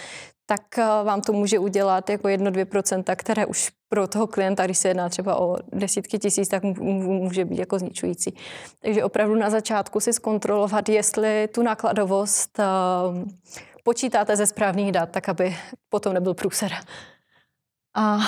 [0.45, 4.87] tak eh, vám to může udělat jako 1-2%, které už pro toho klienta, když se
[4.87, 8.35] jedná třeba o desítky tisíc, tak může být jako zničující.
[8.79, 12.63] Takže opravdu na začátku si zkontrolovat, jestli tu nákladovost eh,
[13.83, 15.55] počítáte ze správných dat, tak aby
[15.89, 16.71] potom nebyl průser.
[17.95, 18.19] A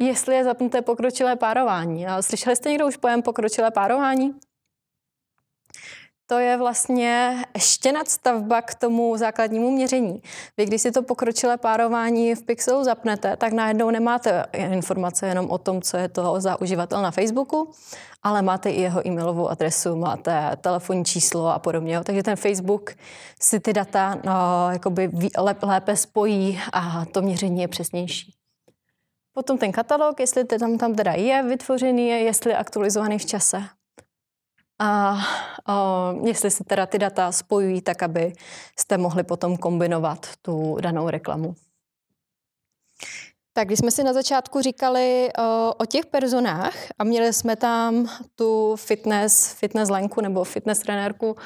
[0.00, 2.06] jestli je zapnuté pokročilé párování.
[2.06, 4.34] A slyšeli jste někdo už pojem pokročilé párování?
[6.30, 10.22] to je vlastně ještě nadstavba k tomu základnímu měření.
[10.56, 15.58] Vy, když si to pokročilé párování v Pixelu zapnete, tak najednou nemáte informace jenom o
[15.58, 17.70] tom, co je to za uživatel na Facebooku,
[18.22, 22.00] ale máte i jeho e-mailovou adresu, máte telefonní číslo a podobně.
[22.04, 22.90] Takže ten Facebook
[23.40, 24.32] si ty data no,
[24.72, 25.10] jakoby
[25.62, 28.39] lépe spojí a to měření je přesnější.
[29.32, 33.62] Potom ten katalog, jestli tam, tam teda je vytvořený, jestli je aktualizovaný v čase
[34.80, 35.18] a
[35.66, 38.32] a jestli se teda ty data spojují tak, aby
[38.78, 41.54] jste mohli potom kombinovat tu danou reklamu.
[43.52, 48.08] Tak když jsme si na začátku říkali o, o těch personách a měli jsme tam
[48.34, 51.36] tu fitness, fitness lenku nebo fitness trenérku,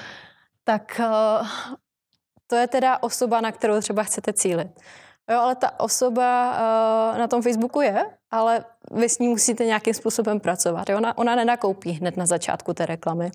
[0.65, 1.45] tak o,
[2.47, 4.81] to je teda osoba, na kterou třeba chcete cílit.
[5.31, 9.95] Jo, ale ta osoba uh, na tom Facebooku je, ale vy s ní musíte nějakým
[9.95, 10.89] způsobem pracovat.
[10.89, 10.97] Jo?
[10.97, 13.31] Ona, ona nenakoupí hned na začátku té reklamy.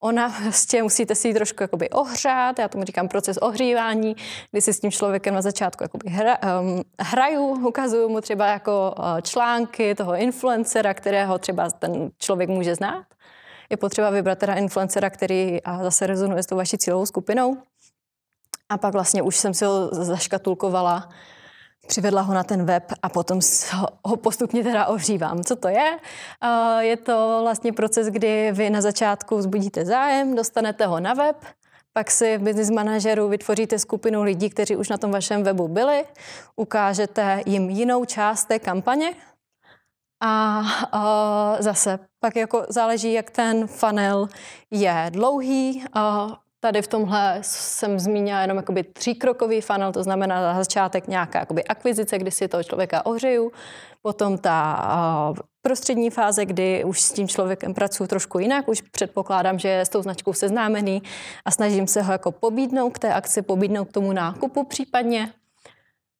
[0.00, 4.16] Ona prostě musíte si ji trošku jakoby ohřát, já tomu říkám proces ohřívání,
[4.50, 8.94] kdy si s tím člověkem na začátku jakoby hra, um, hraju, ukazuju mu třeba jako
[8.98, 13.04] uh, články toho influencera, kterého třeba ten člověk může znát.
[13.70, 17.56] Je potřeba vybrat teda influencera, který a zase rezonuje s tou vaší cílovou skupinou.
[18.68, 21.08] A pak vlastně už jsem si ho zaškatulkovala,
[21.86, 23.40] přivedla ho na ten web a potom
[24.04, 25.44] ho postupně teda ohřívám.
[25.44, 25.98] Co to je?
[26.78, 31.36] Je to vlastně proces, kdy vy na začátku vzbudíte zájem, dostanete ho na web,
[31.92, 36.04] pak si v business manažeru vytvoříte skupinu lidí, kteří už na tom vašem webu byli,
[36.56, 39.14] ukážete jim jinou část té kampaně
[40.22, 40.62] a,
[41.58, 44.28] zase pak jako záleží, jak ten funnel
[44.70, 45.84] je dlouhý,
[46.66, 51.64] Tady v tomhle jsem zmínila jenom jakoby tříkrokový funnel, to znamená na začátek nějaká jakoby
[51.64, 53.52] akvizice, kdy si toho člověka ohřeju,
[54.02, 59.68] potom ta prostřední fáze, kdy už s tím člověkem pracuji trošku jinak, už předpokládám, že
[59.68, 61.02] je s tou značkou seznámený
[61.44, 65.32] a snažím se ho jako pobídnout k té akci, pobídnout k tomu nákupu případně.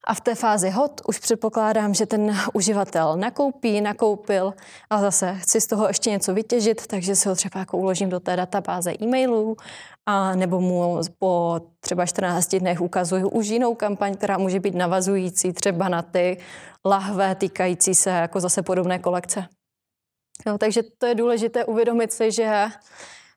[0.09, 4.55] A v té fázi hot už předpokládám, že ten uživatel nakoupí, nakoupil
[4.91, 8.21] a zase chci z toho ještě něco vytěžit, takže si ho třeba jako uložím do
[8.21, 9.57] té databáze e-mailů
[10.07, 15.53] a nebo mu po třeba 14 dnech ukazuju už jinou kampaň, která může být navazující
[15.53, 16.39] třeba na ty
[16.85, 19.47] lahve týkající se jako zase podobné kolekce.
[20.47, 22.67] Jo, takže to je důležité uvědomit si, že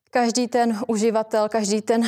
[0.09, 2.03] každý ten uživatel, každý ten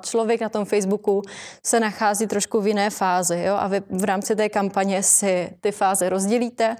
[0.00, 1.22] člověk na tom Facebooku
[1.66, 3.42] se nachází trošku v jiné fázi.
[3.42, 3.54] Jo?
[3.54, 6.76] A vy v rámci té kampaně si ty fáze rozdělíte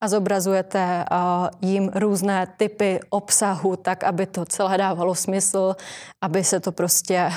[0.00, 1.04] a zobrazujete
[1.60, 5.76] jim různé typy obsahu, tak, aby to celé dávalo smysl,
[6.20, 7.30] aby se to prostě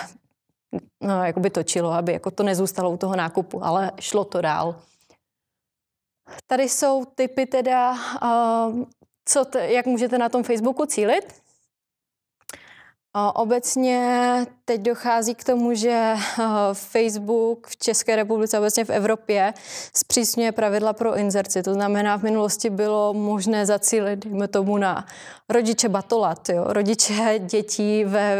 [1.03, 4.75] no, jakoby točilo, aby jako to nezůstalo u toho nákupu, ale šlo to dál.
[6.47, 7.97] Tady jsou typy teda,
[9.25, 11.42] co t- jak můžete na tom Facebooku cílit.
[13.33, 16.43] Obecně teď dochází k tomu, že eh,
[16.73, 19.53] Facebook v České republice, obecně v Evropě,
[19.95, 21.63] zpřísňuje pravidla pro inzerci.
[21.63, 25.05] To znamená, v minulosti bylo možné zacílit, dejme tomu, na
[25.49, 26.63] rodiče batolat, jo?
[26.67, 28.37] rodiče dětí ve,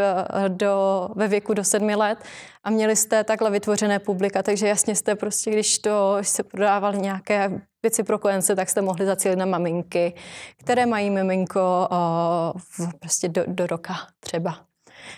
[0.48, 2.18] do, ve věku do sedmi let
[2.64, 6.98] a měli jste takhle vytvořené publika, takže jasně jste prostě, když to když se prodávali
[6.98, 10.14] nějaké věci pro kojence, tak jste mohli zacílit na maminky,
[10.58, 12.54] které mají miminko o,
[13.00, 14.58] prostě do, do roka třeba.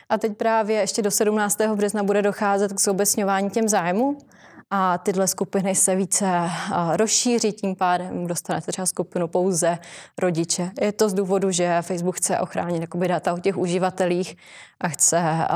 [0.09, 1.61] A teď právě ještě do 17.
[1.61, 4.17] března bude docházet k zobecňování těm zájmu
[4.69, 6.49] a tyhle skupiny se více
[6.95, 9.77] rozšíří, tím pádem dostanete třeba skupinu pouze
[10.17, 10.71] rodiče.
[10.81, 14.35] Je to z důvodu, že Facebook chce ochránit jakoby data o těch uživatelích
[14.81, 15.47] a chce,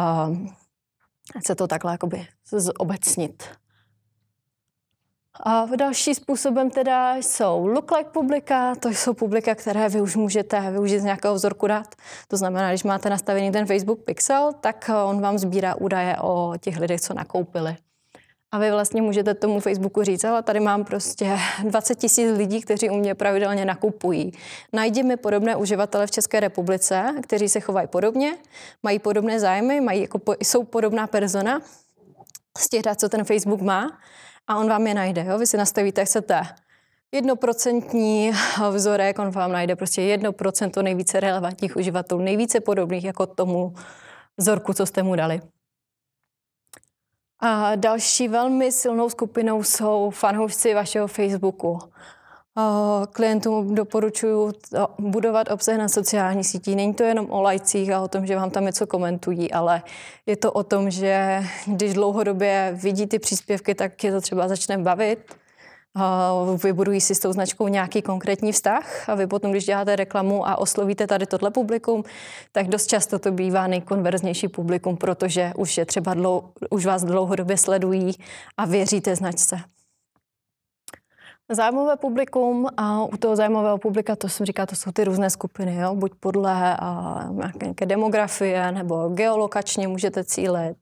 [1.40, 3.44] chce to takhle jakoby zobecnit.
[5.44, 11.00] A další způsobem teda jsou look-like publika, to jsou publika, které vy už můžete využít
[11.00, 11.96] z nějakého vzorku dat.
[12.28, 16.80] To znamená, když máte nastavený ten Facebook Pixel, tak on vám sbírá údaje o těch
[16.80, 17.76] lidech, co nakoupili.
[18.52, 22.90] A vy vlastně můžete tomu Facebooku říct, ale tady mám prostě 20 tisíc lidí, kteří
[22.90, 24.32] u mě pravidelně nakupují.
[24.74, 28.38] Najdi mi podobné uživatele v České republice, kteří se chovají podobně,
[28.84, 31.62] mají podobné zájmy, mají jako, jsou podobná persona
[32.58, 34.00] z těch dat, co ten Facebook má
[34.50, 35.26] a on vám je najde.
[35.28, 35.38] Jo?
[35.38, 36.42] Vy si nastavíte, chcete
[37.12, 38.32] jednoprocentní
[38.72, 43.74] vzorek, on vám najde prostě jedno procento nejvíce relevantních uživatelů, nejvíce podobných jako tomu
[44.38, 45.42] vzorku, co jste mu dali.
[47.40, 51.80] A další velmi silnou skupinou jsou fanoušci vašeho Facebooku.
[53.12, 54.52] Klientům doporučuji
[55.00, 56.76] budovat obsah na sociální sítí.
[56.76, 59.84] Není to jenom o lajcích a o tom, že vám tam něco komentují, ale
[60.26, 64.78] je to o tom, že když dlouhodobě vidí ty příspěvky, tak je to třeba začne
[64.78, 65.20] bavit
[66.64, 70.58] vybudují si s tou značkou nějaký konkrétní vztah a vy potom, když děláte reklamu a
[70.58, 72.04] oslovíte tady tohle publikum,
[72.52, 77.58] tak dost často to bývá nejkonverznější publikum, protože už je třeba dlou, už vás dlouhodobě
[77.58, 78.12] sledují
[78.58, 79.60] a věříte značce.
[81.52, 85.76] Zájmové publikum a u toho zájmového publika, to jsem říká, to jsou ty různé skupiny,
[85.76, 85.96] jo?
[85.96, 87.30] buď podle a,
[87.62, 90.78] nějaké demografie nebo geolokačně můžete cílit,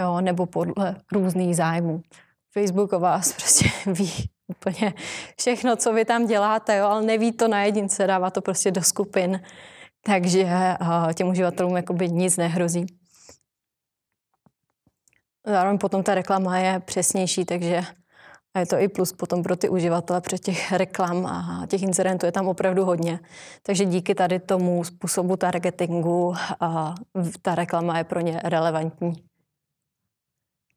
[0.00, 0.20] jo?
[0.20, 2.02] nebo podle různých zájmů.
[2.52, 4.94] Facebook o vás prostě ví úplně
[5.38, 6.86] všechno, co vy tam děláte, jo?
[6.86, 9.40] ale neví to na jedince, dává to prostě do skupin,
[10.04, 10.46] takže
[10.80, 12.86] a, těm uživatelům jakoby nic nehrozí.
[15.46, 17.82] Zároveň potom ta reklama je přesnější, takže
[18.54, 22.26] a je to i plus potom pro ty uživatele, protože těch reklam a těch incidentů
[22.26, 23.20] je tam opravdu hodně.
[23.62, 26.94] Takže díky tady tomu způsobu targetingu a
[27.42, 29.24] ta reklama je pro ně relevantní.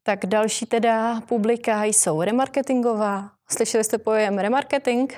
[0.02, 3.30] Tak další teda publika jsou remarketingová.
[3.48, 5.12] Slyšeli jste pojem remarketing?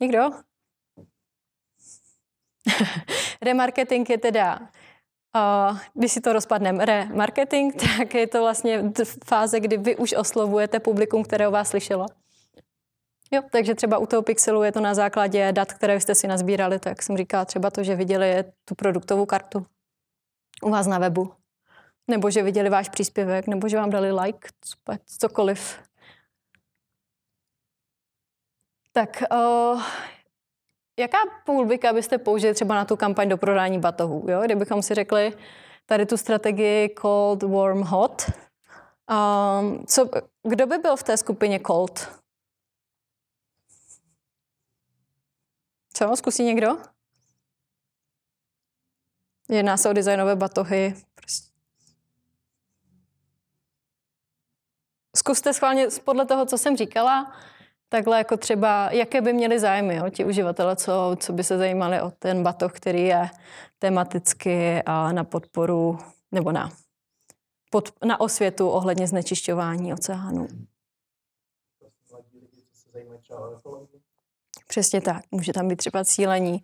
[0.00, 0.30] Nikdo?
[3.42, 4.68] remarketing je teda
[5.34, 8.92] Uh, když si to rozpadneme remarketing, tak je to vlastně
[9.24, 12.06] fáze, kdy vy už oslovujete publikum, které o vás slyšelo.
[13.30, 16.78] Jo, takže třeba u toho pixelu je to na základě dat, které jste si nazbírali,
[16.78, 19.66] tak jsem říkala třeba to, že viděli tu produktovou kartu
[20.62, 21.32] u vás na webu,
[22.08, 24.48] nebo že viděli váš příspěvek, nebo že vám dali like,
[25.06, 25.78] cokoliv.
[28.92, 29.82] Tak uh,
[30.98, 34.26] Jaká půlbika byste použili třeba na tu kampaň do prodání batohů?
[34.30, 34.42] Jo?
[34.44, 35.36] Kdybychom si řekli
[35.86, 38.30] tady tu strategii cold, warm, hot.
[39.10, 40.10] Um, co,
[40.42, 42.08] kdo by byl v té skupině cold?
[45.92, 46.16] Co?
[46.16, 46.78] Zkusí někdo?
[49.48, 50.94] Jedná se o designové batohy.
[51.14, 51.48] Prostě.
[55.16, 57.36] Zkuste schválně podle toho, co jsem říkala,
[57.88, 62.00] takhle jako třeba, jaké by měli zájmy jo, ti uživatelé, co, co by se zajímali
[62.00, 63.30] o ten batoh, který je
[63.78, 65.98] tematicky a na podporu
[66.32, 66.70] nebo na,
[67.70, 70.48] pod, na osvětu ohledně znečišťování oceánu.
[74.68, 75.24] Přesně tak.
[75.30, 76.62] Může tam být třeba cílení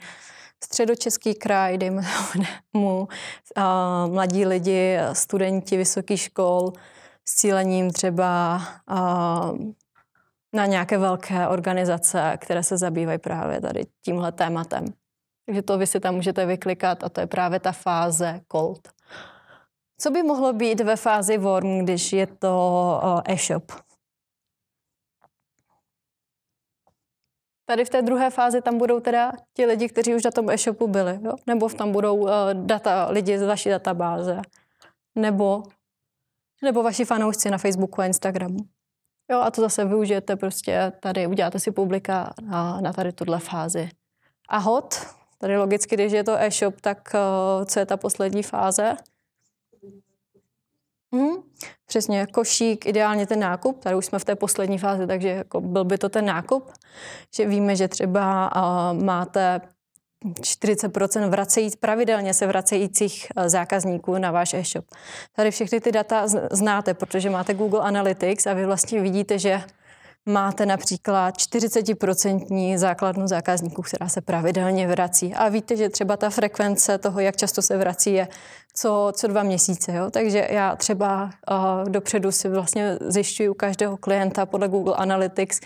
[0.65, 2.03] středočeský kraj, dejme
[2.73, 3.09] mu,
[3.57, 6.73] a mladí lidi, studenti vysokých škol
[7.25, 9.53] s cílením třeba a,
[10.55, 14.85] na nějaké velké organizace, které se zabývají právě tady tímhle tématem.
[15.47, 18.89] Takže to vy si tam můžete vyklikat a to je právě ta fáze cold.
[20.01, 23.73] Co by mohlo být ve fázi warm, když je to e-shop?
[27.67, 30.89] Tady v té druhé fázi tam budou teda ti lidi, kteří už na tom e-shopu
[30.89, 31.33] byli, jo?
[31.47, 34.43] nebo tam budou data, lidi z vaší databáze,
[35.15, 35.63] nebo,
[36.63, 38.74] nebo vaši fanoušci na Facebooku a Instagramu.
[39.31, 43.89] Jo, a to zase využijete prostě tady, uděláte si publika na, na tady tuhle fázi.
[44.49, 44.95] A hot,
[45.39, 48.97] tady logicky, když je to e-shop, tak uh, co je ta poslední fáze?
[51.13, 51.37] Hmm,
[51.87, 55.85] přesně, košík, ideálně ten nákup, tady už jsme v té poslední fázi, takže jako byl
[55.85, 56.73] by to ten nákup,
[57.35, 59.61] že víme, že třeba uh, máte
[60.25, 64.85] 40% vracejíc, pravidelně se vracejících eh, zákazníků na váš e-shop.
[65.37, 69.63] Tady všechny ty data znáte, protože máte Google Analytics a vy vlastně vidíte, že
[70.27, 75.35] máte například 40% základnu zákazníků, která se pravidelně vrací.
[75.35, 78.29] A víte, že třeba ta frekvence toho, jak často se vrací, je
[78.75, 79.93] co, co dva měsíce.
[79.93, 80.11] Jo?
[80.11, 85.61] Takže já třeba uh, dopředu si vlastně zjišťuju každého klienta podle Google Analytics,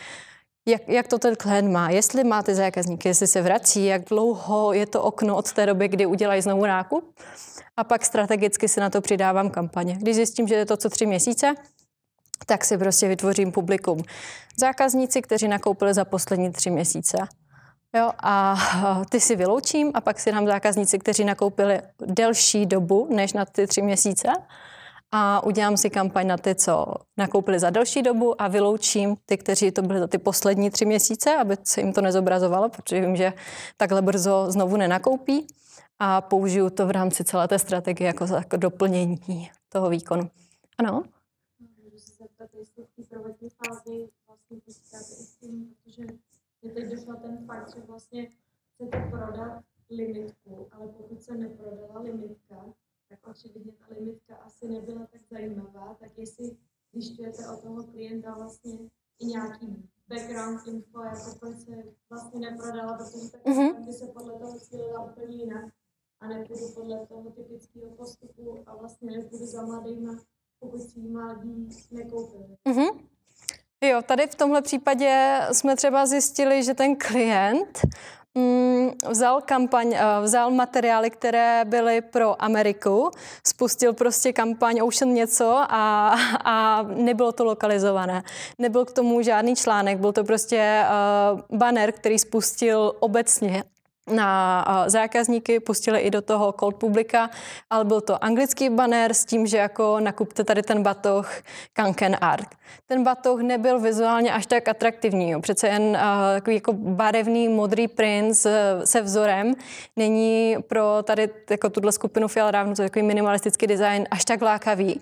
[0.69, 4.73] jak, jak to ten klient má, jestli má ty zákazníky, jestli se vrací, jak dlouho
[4.73, 7.14] je to okno od té doby, kdy udělají znovu nákup.
[7.77, 9.97] A pak strategicky si na to přidávám kampaně.
[10.01, 11.55] Když zjistím, že je to co tři měsíce,
[12.47, 14.03] tak si prostě vytvořím publikum.
[14.57, 17.19] Zákazníci, kteří nakoupili za poslední tři měsíce.
[17.97, 18.57] Jo, a
[19.11, 23.66] ty si vyloučím a pak si dám zákazníci, kteří nakoupili delší dobu než na ty
[23.66, 24.29] tři měsíce
[25.13, 26.87] a udělám si kampaň na ty, co
[27.17, 31.37] nakoupili za delší dobu a vyloučím ty, kteří to byli za ty poslední tři měsíce,
[31.37, 33.33] aby se jim to nezobrazovalo, protože vím, že
[33.77, 35.47] takhle brzo znovu nenakoupí
[35.99, 40.31] a použiju to v rámci celé té strategie jako, jako doplnění toho výkonu.
[40.79, 41.03] Ano?
[46.75, 48.29] teď došla ten fakt, že vlastně
[48.75, 52.65] chcete prodat limitku, ale pokud se neprodala limitka,
[53.09, 56.57] tak očividně ta limitka asi nebyla tak zajímavá, tak jestli
[56.93, 58.79] zjišťujete od toho klienta vlastně
[59.19, 63.87] i nějaký background info, jako proč se vlastně neprodala, protože tak mm-hmm.
[63.87, 65.65] by se podle toho cílila úplně jinak
[66.21, 70.19] a nepůjdu podle toho typického postupu a vlastně nepůjdu za mladýma,
[70.61, 72.57] pokud si mladí nekoupili.
[72.67, 73.09] Mm-hmm.
[73.81, 77.81] Jo, tady v tomhle případě jsme třeba zjistili, že ten klient
[79.09, 83.11] vzal kampaň, eh, vzal materiály, které byly pro Ameriku,
[83.47, 86.14] spustil prostě kampaň Ocean něco a,
[86.45, 88.22] a nebylo to lokalizované.
[88.59, 93.64] Nebyl k tomu žádný článek, byl to prostě uh, banner, který spustil obecně
[94.11, 97.31] na zákazníky, pustili i do toho cold publika,
[97.71, 101.33] ale byl to anglický banner s tím, že jako nakupte tady ten batoh
[101.73, 102.49] Kanken Art.
[102.87, 105.41] Ten batoh nebyl vizuálně až tak atraktivní, jo.
[105.41, 105.99] přece jen
[106.35, 108.37] takový jako barevný modrý print
[108.85, 109.55] se vzorem
[109.97, 115.01] není pro tady jako tuhle skupinu Fiala Rávnu, to takový minimalistický design až tak lákavý.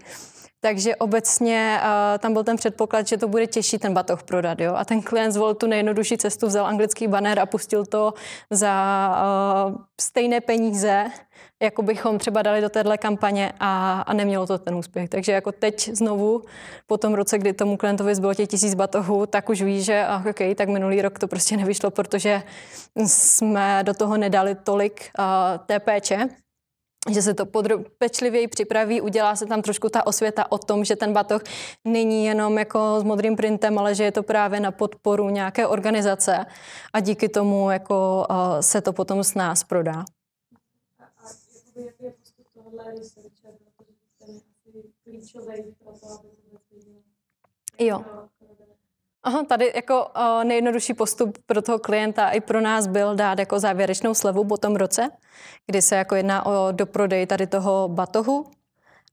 [0.67, 4.61] Takže obecně uh, tam byl ten předpoklad, že to bude těžší ten batoh prodat.
[4.61, 4.75] Jo?
[4.75, 8.15] A ten klient zvolil tu nejjednodušší cestu, vzal anglický banner a pustil to
[8.51, 8.75] za
[9.69, 11.05] uh, stejné peníze,
[11.63, 15.09] jako bychom třeba dali do téhle kampaně a, a nemělo to ten úspěch.
[15.09, 16.43] Takže jako teď znovu,
[16.87, 20.29] po tom roce, kdy tomu klientovi zbylo těch tisíc batohů, tak už ví, že ah,
[20.31, 22.43] okay, tak minulý rok to prostě nevyšlo, protože
[23.07, 25.25] jsme do toho nedali tolik uh,
[25.67, 26.29] té péče
[27.11, 30.97] že se to podro- pečlivěji připraví, udělá se tam trošku ta osvěta o tom, že
[30.97, 31.43] ten batoh
[31.85, 36.47] není jenom jako s modrým printem, ale že je to právě na podporu nějaké organizace
[36.93, 40.05] a díky tomu jako uh, se to potom s nás prodá.
[47.79, 48.05] Jo.
[49.23, 53.61] Aha, tady jako uh, nejjednodušší postup pro toho klienta i pro nás byl dát jako
[53.61, 55.11] závěrečnou slevu po tom roce,
[55.67, 58.47] kdy se jako jedná o doprodej tady toho batohu.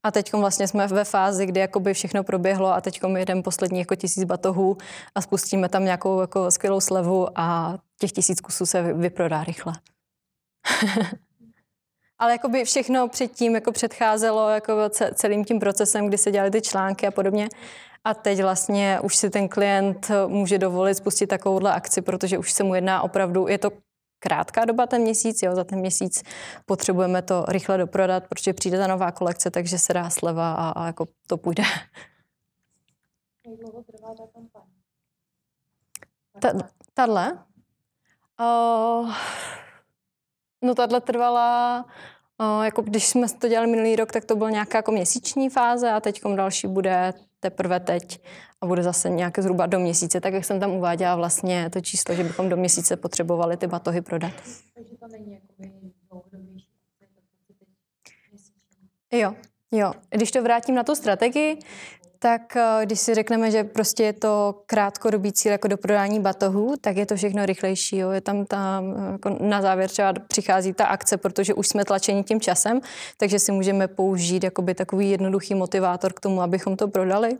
[0.02, 3.94] A teď vlastně jsme ve fázi, kdy jakoby všechno proběhlo a teď jedeme poslední jako
[3.94, 4.76] tisíc batohů
[5.14, 9.72] a spustíme tam nějakou jako skvělou slevu a těch tisíc kusů se vyprodá rychle.
[12.18, 14.72] Ale jakoby všechno předtím jako předcházelo jako
[15.14, 17.48] celým tím procesem, kdy se dělaly ty články a podobně.
[18.04, 22.64] A teď vlastně už si ten klient může dovolit spustit takovouhle akci, protože už se
[22.64, 23.70] mu jedná opravdu, je to
[24.24, 26.22] krátká doba, ten měsíc, jo, za ten měsíc
[26.66, 30.86] potřebujeme to rychle doprodat, protože přijde ta nová kolekce, takže se dá sleva a, a
[30.86, 31.62] jako to půjde.
[33.46, 34.62] Jak dlouho trvá ta kampaň?
[36.94, 37.32] Tadle?
[38.40, 39.14] Uh,
[40.62, 41.84] no tahle trvala,
[42.40, 45.90] uh, jako když jsme to dělali minulý rok, tak to byla nějaká jako měsíční fáze
[45.90, 47.12] a teď další bude
[47.44, 48.20] teprve teď
[48.60, 52.14] a bude zase nějaké zhruba do měsíce, tak jak jsem tam uváděla vlastně to číslo,
[52.14, 54.32] že bychom do měsíce potřebovali ty batohy prodat.
[54.74, 55.40] Takže to není
[56.08, 56.68] dlouhodobější.
[59.12, 59.34] Jo,
[59.72, 59.92] jo.
[60.10, 61.58] Když to vrátím na tu strategii,
[62.24, 66.74] tak eh, když si řekneme, že prostě je to krátkodobý cíl jako do prodání batohů,
[66.80, 67.96] tak je to všechno rychlejší.
[67.96, 68.10] Jo.
[68.10, 72.40] Je tam ta, jako na závěr třeba přichází ta akce, protože už jsme tlačeni tím
[72.40, 72.80] časem,
[73.16, 77.30] takže si můžeme použít jakoby takový jednoduchý motivátor k tomu, abychom to prodali.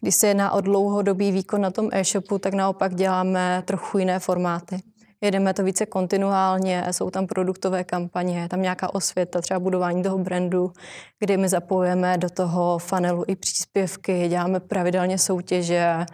[0.00, 4.82] Když se jedná o dlouhodobý výkon na tom e-shopu, tak naopak děláme trochu jiné formáty
[5.26, 10.72] jedeme to více kontinuálně, jsou tam produktové kampaně, tam nějaká osvěta, třeba budování toho brandu,
[11.18, 16.06] kdy my zapojujeme do toho funnelu i příspěvky, děláme pravidelně soutěže,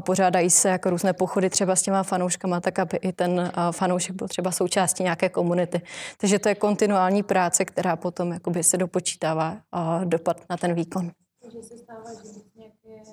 [0.00, 4.28] pořádají se jako různé pochody třeba s těma fanouškama, tak aby i ten fanoušek byl
[4.28, 5.80] třeba součástí nějaké komunity.
[6.16, 9.56] Takže to je kontinuální práce, která potom jakoby se dopočítává
[10.04, 11.10] dopad na ten výkon.
[11.42, 13.10] Takže se stává, že nějaké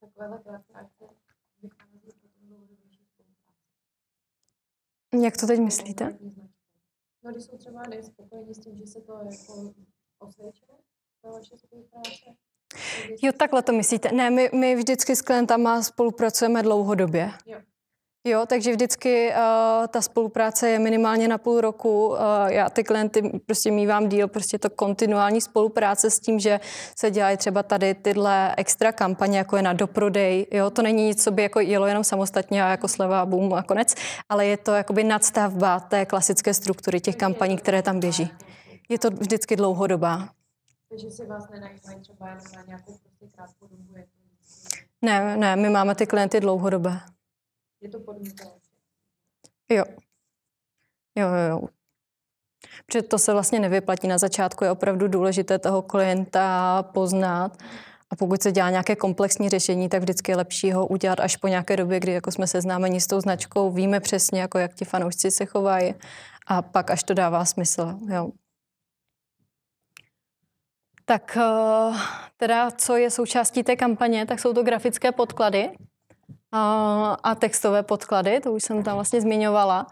[0.00, 0.38] takovéhle
[5.18, 6.18] Jak to teď myslíte?
[7.24, 9.74] No, když jsou třeba nespokojení s tím, že se to jako
[10.18, 10.78] osvědčuje,
[11.22, 12.36] ta vaše spolupráce,
[13.22, 14.12] Jo, takhle to myslíte.
[14.12, 17.30] Ne, my, my vždycky s klientama spolupracujeme dlouhodobě.
[17.46, 17.60] Jo.
[18.24, 22.08] Jo, takže vždycky uh, ta spolupráce je minimálně na půl roku.
[22.08, 22.16] Uh,
[22.46, 26.60] já ty klienty prostě mývám díl, prostě to kontinuální spolupráce s tím, že
[26.98, 30.46] se dělají třeba tady tyhle extra kampaně, jako je na doprodej.
[30.50, 33.62] Jo, to není nic, co by jako jelo jenom samostatně a jako sleva, boom a
[33.62, 33.94] konec,
[34.28, 38.30] ale je to jakoby nadstavba té klasické struktury těch kampaní, které tam běží.
[38.88, 40.28] Je to vždycky dlouhodobá.
[40.88, 43.84] Takže si vás nenajímají třeba na nějakou prostě krátkou dobu?
[45.02, 47.00] Ne, ne, my máme ty klienty dlouhodobé.
[47.80, 48.44] Je to podmínka.
[49.68, 49.84] Jo.
[51.16, 51.68] Jo, jo, jo.
[52.86, 54.08] Protože to se vlastně nevyplatí.
[54.08, 57.56] Na začátku je opravdu důležité toho klienta poznat.
[58.10, 61.48] A pokud se dělá nějaké komplexní řešení, tak vždycky je lepší ho udělat až po
[61.48, 65.30] nějaké době, kdy jako jsme seznámeni s tou značkou, víme přesně, jako jak ti fanoušci
[65.30, 65.94] se chovají
[66.46, 67.98] a pak až to dává smysl.
[68.08, 68.30] Jo.
[71.04, 71.96] Tak eh,
[72.36, 75.70] teda, co je součástí té kampaně, tak jsou to grafické podklady,
[76.52, 79.86] a textové podklady, to už jsem tam vlastně zmiňovala.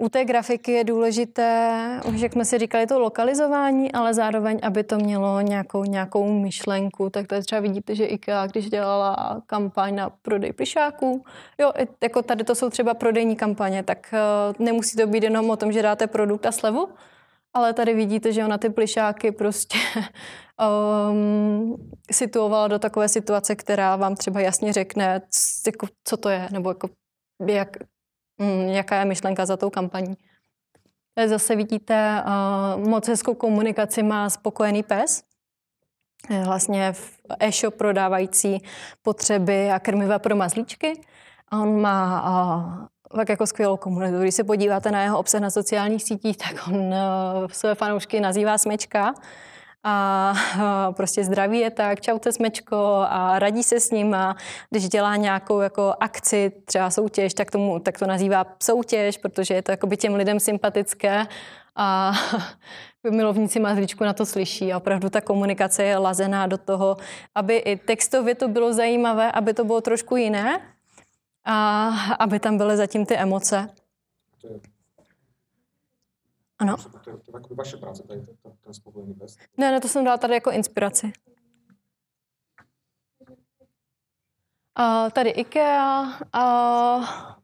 [0.00, 4.84] U té grafiky je důležité, už jak jsme si říkali, to lokalizování, ale zároveň, aby
[4.84, 7.10] to mělo nějakou, nějakou myšlenku.
[7.10, 11.24] Tak tady třeba vidíte, že IKEA, když dělala kampaň na prodej plišáků,
[11.58, 14.14] jo, jako tady to jsou třeba prodejní kampaně, tak
[14.58, 16.88] uh, nemusí to být jenom o tom, že dáte produkt a slevu,
[17.54, 19.78] ale tady vidíte, že ona ty plišáky prostě
[21.10, 25.20] um, situovala do takové situace, která vám třeba jasně řekne,
[25.66, 26.88] jako, co to je, nebo jako,
[27.46, 27.76] jak,
[28.40, 30.16] um, jaká je myšlenka za tou kampaní.
[31.14, 35.22] Tady zase vidíte, uh, moc hezkou komunikaci má spokojený pes,
[36.44, 38.62] vlastně v e-shop prodávající
[39.02, 41.00] potřeby a krmiva pro mazlíčky.
[41.48, 44.20] A on má tak jako skvělou komunitu.
[44.20, 46.94] Když se podíváte na jeho obsah na sociálních sítích, tak on uh,
[47.52, 49.14] své fanoušky nazývá smečka.
[49.84, 54.36] A prostě zdraví je tak, čaute smečko a radí se s ním a
[54.70, 59.62] když dělá nějakou jako akci, třeba soutěž, tak, tomu, tak to nazývá soutěž, protože je
[59.62, 61.26] to jako by těm lidem sympatické
[61.76, 62.12] a
[63.10, 64.72] milovníci mazlíčku na to slyší.
[64.72, 66.96] A opravdu ta komunikace je lazená do toho,
[67.34, 70.60] aby i textově to bylo zajímavé, aby to bylo trošku jiné
[71.48, 73.68] a aby tam byly zatím ty emoce.
[76.58, 76.76] Ano.
[76.76, 78.20] To je, to je jako vaše práce, tady
[78.64, 79.36] ten, spokojený pes.
[79.56, 81.12] Ne, ne, to jsem dala tady jako inspiraci.
[84.74, 86.18] A tady IKEA.
[86.32, 87.37] A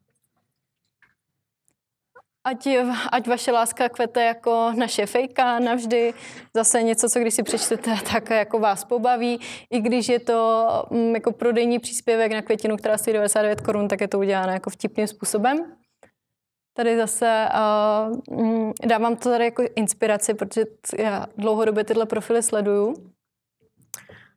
[2.45, 2.69] ať,
[3.13, 6.15] ať vaše láska kvete jako naše fejka navždy.
[6.57, 9.41] Zase něco, co když si přečtete, tak jako vás pobaví.
[9.71, 14.01] I když je to mm, jako prodejní příspěvek na květinu, která stojí 99 korun, tak
[14.01, 15.73] je to uděláno jako vtipným způsobem.
[16.77, 17.49] Tady zase
[18.31, 20.65] uh, dávám to tady jako inspiraci, protože
[20.99, 23.14] já dlouhodobě tyhle profily sleduju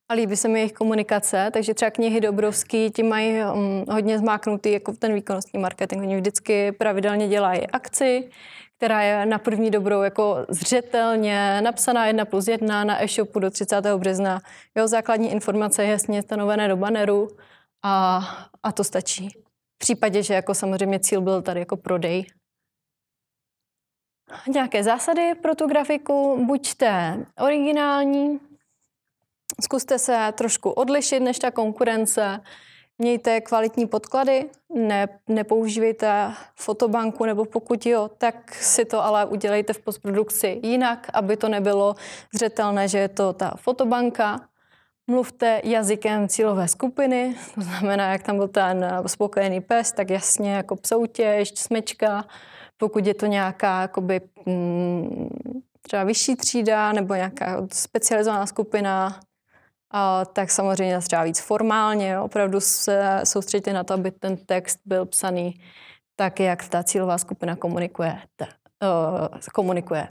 [0.10, 4.72] a líbí se mi jejich komunikace, takže třeba knihy Dobrovský, ti mají um, hodně zmáknutý
[4.72, 6.02] jako ten výkonnostní marketing.
[6.02, 8.30] Oni vždycky pravidelně dělají akci,
[8.78, 13.82] která je na první dobrou jako zřetelně napsaná 1 plus 1 na e-shopu do 30.
[13.98, 14.40] března.
[14.76, 17.28] Jeho základní informace je jasně stanovené do banneru
[17.84, 18.20] a,
[18.64, 19.30] a to stačí.
[19.76, 22.26] V případě, že jako samozřejmě cíl byl tady jako prodej.
[24.48, 26.46] Nějaké zásady pro tu grafiku.
[26.46, 28.40] Buďte originální,
[29.62, 32.40] zkuste se trošku odlišit než ta konkurence,
[32.98, 39.80] mějte kvalitní podklady, ne, nepoužívejte fotobanku, nebo pokud jo, tak si to ale udělejte v
[39.80, 41.96] postprodukci jinak, aby to nebylo
[42.34, 44.42] zřetelné, že je to ta fotobanka.
[45.10, 50.76] Mluvte jazykem cílové skupiny, to znamená, jak tam byl ten spokojený pes, tak jasně jako
[50.76, 52.26] psoutěž, smečka.
[52.78, 55.30] Pokud je to nějaká jakoby, mm,
[55.82, 59.20] třeba vyšší třída nebo nějaká specializovaná skupina,
[59.98, 65.06] a, tak samozřejmě třeba víc formálně, opravdu se soustředit na to, aby ten text byl
[65.06, 65.60] psaný
[66.16, 68.18] tak, jak ta cílová skupina komunikuje.
[68.36, 70.08] Ta, uh, komunikuje.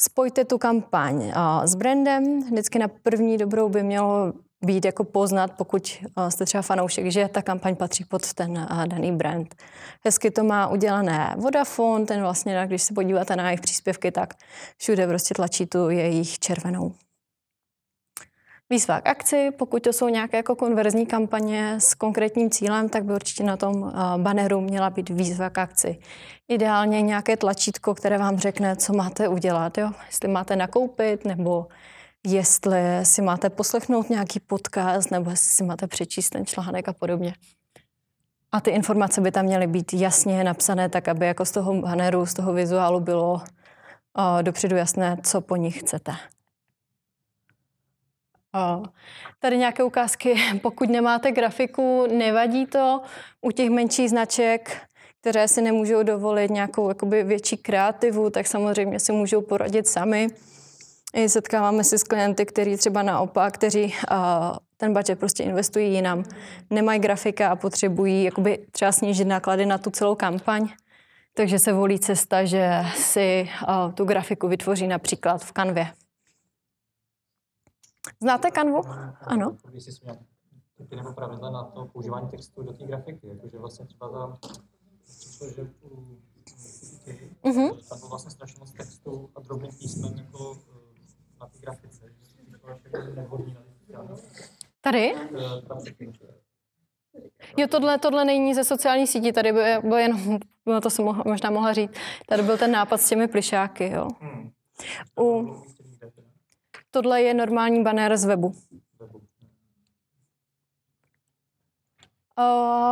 [0.00, 1.32] Spojte tu kampaň
[1.64, 2.40] s brandem.
[2.40, 4.32] Vždycky na první dobrou by mělo
[4.64, 9.54] být jako poznat, pokud jste třeba fanoušek, že ta kampaň patří pod ten daný brand.
[10.04, 14.34] Hezky to má udělané Vodafone, ten vlastně, když se podíváte na jejich příspěvky, tak
[14.76, 16.92] všude prostě tlačí tu jejich červenou.
[18.72, 23.14] Výzva k akci, pokud to jsou nějaké jako konverzní kampaně s konkrétním cílem, tak by
[23.14, 25.98] určitě na tom banneru měla být výzva k akci.
[26.48, 29.90] Ideálně nějaké tlačítko, které vám řekne, co máte udělat, jo?
[30.06, 31.66] jestli máte nakoupit, nebo
[32.26, 37.34] jestli si máte poslechnout nějaký podcast, nebo jestli si máte přečíst ten článek a podobně.
[38.52, 42.26] A ty informace by tam měly být jasně napsané, tak aby jako z toho banneru,
[42.26, 46.12] z toho vizuálu bylo uh, dopředu jasné, co po nich chcete.
[49.40, 53.00] Tady nějaké ukázky, pokud nemáte grafiku, nevadí to.
[53.40, 54.76] U těch menších značek,
[55.20, 60.28] které si nemůžou dovolit nějakou jakoby větší kreativu, tak samozřejmě si můžou poradit sami.
[61.14, 63.94] I setkáváme se s klienty, kteří třeba naopak, kteří
[64.76, 66.24] ten budget prostě investují jinam,
[66.70, 70.68] nemají grafika a potřebují jakoby třeba snížit náklady na tu celou kampaň.
[71.34, 73.48] Takže se volí cesta, že si
[73.94, 75.86] tu grafiku vytvoří například v kanvě.
[78.22, 78.80] Znáte kanvu?
[79.20, 79.56] Ano.
[79.70, 80.16] Když jsi měl
[80.76, 84.38] typy nebo pravidla na to používání textu do té grafiky, jakože vlastně třeba za
[85.04, 85.62] přišlo, že
[87.42, 87.88] uh-huh.
[87.88, 92.12] tam bylo vlastně strašně moc textu a drobných písmen jako eh, na té grafice.
[94.80, 95.14] Tady?
[97.56, 101.24] Jo, tohle, tohle není ze sociální sítí, tady by, bylo jenom, no to jsem mohla,
[101.26, 101.92] možná mohla říct,
[102.28, 104.08] tady byl ten nápad s těmi plišáky, jo.
[104.20, 104.50] Hmm.
[105.20, 105.54] U,
[106.94, 108.52] Tohle je normální banner z webu.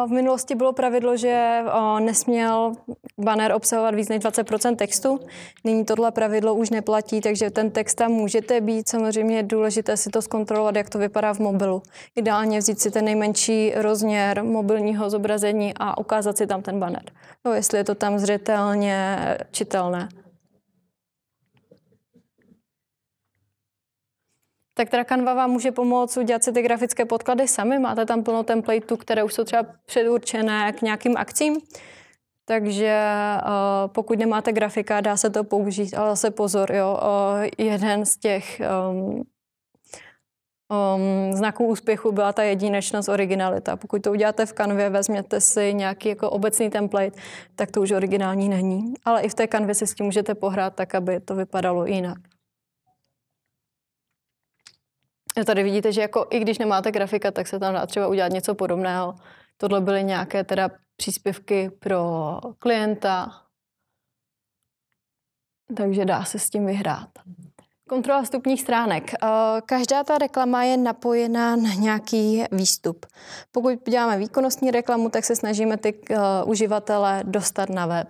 [0.07, 1.63] V minulosti bylo pravidlo, že
[1.99, 2.73] nesměl
[3.19, 5.21] banner obsahovat víc než 20% textu.
[5.65, 8.89] Nyní tohle pravidlo už neplatí, takže ten text tam můžete být.
[8.89, 11.83] Samozřejmě je důležité si to zkontrolovat, jak to vypadá v mobilu.
[12.17, 17.03] Ideálně vzít si ten nejmenší rozměr mobilního zobrazení a ukázat si tam ten banner.
[17.45, 19.19] No, jestli je to tam zřetelně
[19.51, 20.09] čitelné.
[24.81, 27.79] Tak teda Canva vám může pomoct udělat si ty grafické podklady sami.
[27.79, 31.61] Máte tam plno templateů, které už jsou třeba předurčené k nějakým akcím.
[32.49, 33.03] Takže
[33.43, 38.17] uh, pokud nemáte grafika, dá se to použít, ale zase pozor, jo, uh, jeden z
[38.17, 39.23] těch um,
[40.71, 43.77] um, znaků úspěchu byla ta jedinečnost, originalita.
[43.77, 47.21] Pokud to uděláte v kanvě, vezměte si nějaký jako obecný template,
[47.57, 48.95] tak to už originální není.
[49.05, 52.19] Ale i v té kanvě si s tím můžete pohrát tak, aby to vypadalo jinak.
[55.47, 58.55] Tady vidíte, že jako i když nemáte grafika, tak se tam dá třeba udělat něco
[58.55, 59.15] podobného.
[59.57, 63.43] Tohle byly nějaké teda příspěvky pro klienta,
[65.77, 67.09] takže dá se s tím vyhrát.
[67.89, 69.15] Kontrola vstupních stránek.
[69.15, 69.27] Eh,
[69.67, 73.07] každá ta reklama je napojená na nějaký výstup.
[73.53, 76.17] Pokud děláme výkonnostní reklamu, tak se snažíme ty uh,
[76.47, 78.09] uživatele dostat na web.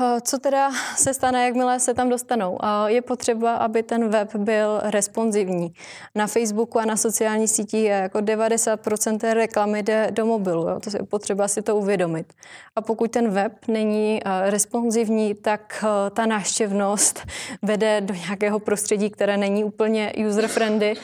[0.00, 2.58] Eh, co teda se stane, jakmile se tam dostanou?
[2.62, 5.74] Eh, je potřeba, aby ten web byl responsivní.
[6.14, 10.68] Na Facebooku a na sociální sítích je jako 90% reklamy jde do mobilu.
[10.68, 10.80] Jo?
[10.80, 12.32] To je potřeba si to uvědomit.
[12.76, 17.22] A pokud ten web není eh, responsivní, tak ta návštěvnost
[17.62, 20.96] vede do nějakého prostředí, které není úplně user-friendly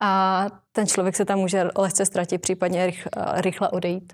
[0.00, 2.92] a ten člověk se tam může lehce ztratit, případně
[3.40, 4.12] rychle odejít.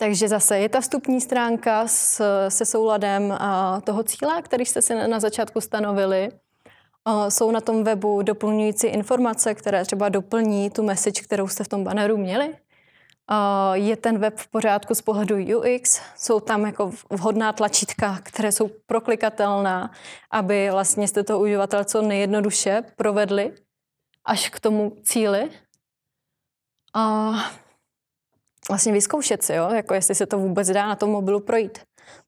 [0.00, 3.38] Takže zase je ta vstupní stránka s, se souladem
[3.84, 6.28] toho cíle, který jste si na začátku stanovili.
[7.28, 11.84] Jsou na tom webu doplňující informace, které třeba doplní tu message, kterou jste v tom
[11.84, 12.56] banneru měli.
[13.72, 18.70] Je ten web v pořádku z pohledu UX, jsou tam jako vhodná tlačítka, které jsou
[18.86, 19.90] proklikatelná,
[20.30, 23.52] aby vlastně jste to uživatel co nejjednoduše provedli
[24.24, 25.50] až k tomu cíli.
[28.70, 29.70] Vlastně vyzkoušet si, jo?
[29.74, 31.78] jako jestli se to vůbec dá na tom mobilu projít.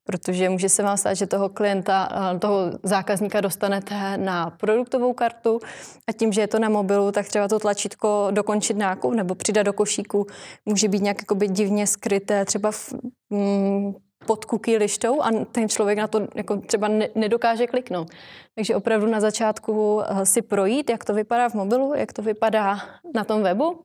[0.04, 5.60] Protože může se vám stát, že toho klienta, eh, toho zákazníka dostanete na produktovou kartu
[6.08, 9.62] a tím, že je to na mobilu, tak třeba to tlačítko dokončit nákup nebo přidat
[9.62, 10.26] do košíku
[10.66, 12.94] může být nějak jakoby divně skryté, třeba v,
[13.30, 13.94] mm,
[14.26, 18.10] pod cookie lištou a ten člověk na to jako třeba ne, nedokáže kliknout.
[18.54, 22.78] Takže opravdu na začátku eh, si projít, jak to vypadá v mobilu, jak to vypadá
[23.14, 23.80] na tom webu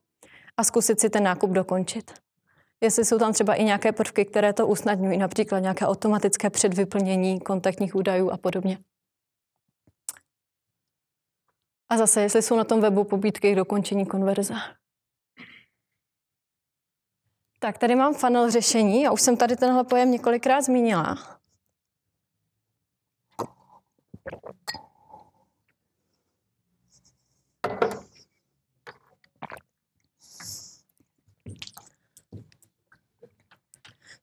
[0.57, 2.24] a zkusit si ten nákup dokončit
[2.81, 7.95] jestli jsou tam třeba i nějaké prvky, které to usnadňují, například nějaké automatické předvyplnění kontaktních
[7.95, 8.77] údajů a podobně.
[11.89, 14.53] A zase, jestli jsou na tom webu pobídky k dokončení konverze.
[17.59, 19.01] Tak, tady mám funnel řešení.
[19.01, 21.39] Já už jsem tady tenhle pojem několikrát zmínila.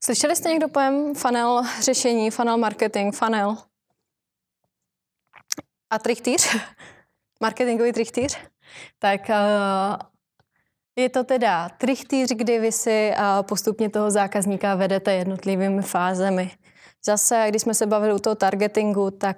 [0.04, 3.56] Slyšeli jste někdo pojem funnel řešení, funnel marketing, funnel?
[5.90, 6.56] A trichtýř?
[7.40, 8.38] Marketingový trichtýř?
[8.98, 9.96] Tak uh,
[10.96, 16.50] je to teda trichtýř, kdy vy si uh, postupně toho zákazníka vedete jednotlivými fázemi.
[17.04, 19.36] Zase, když jsme se bavili u toho targetingu, tak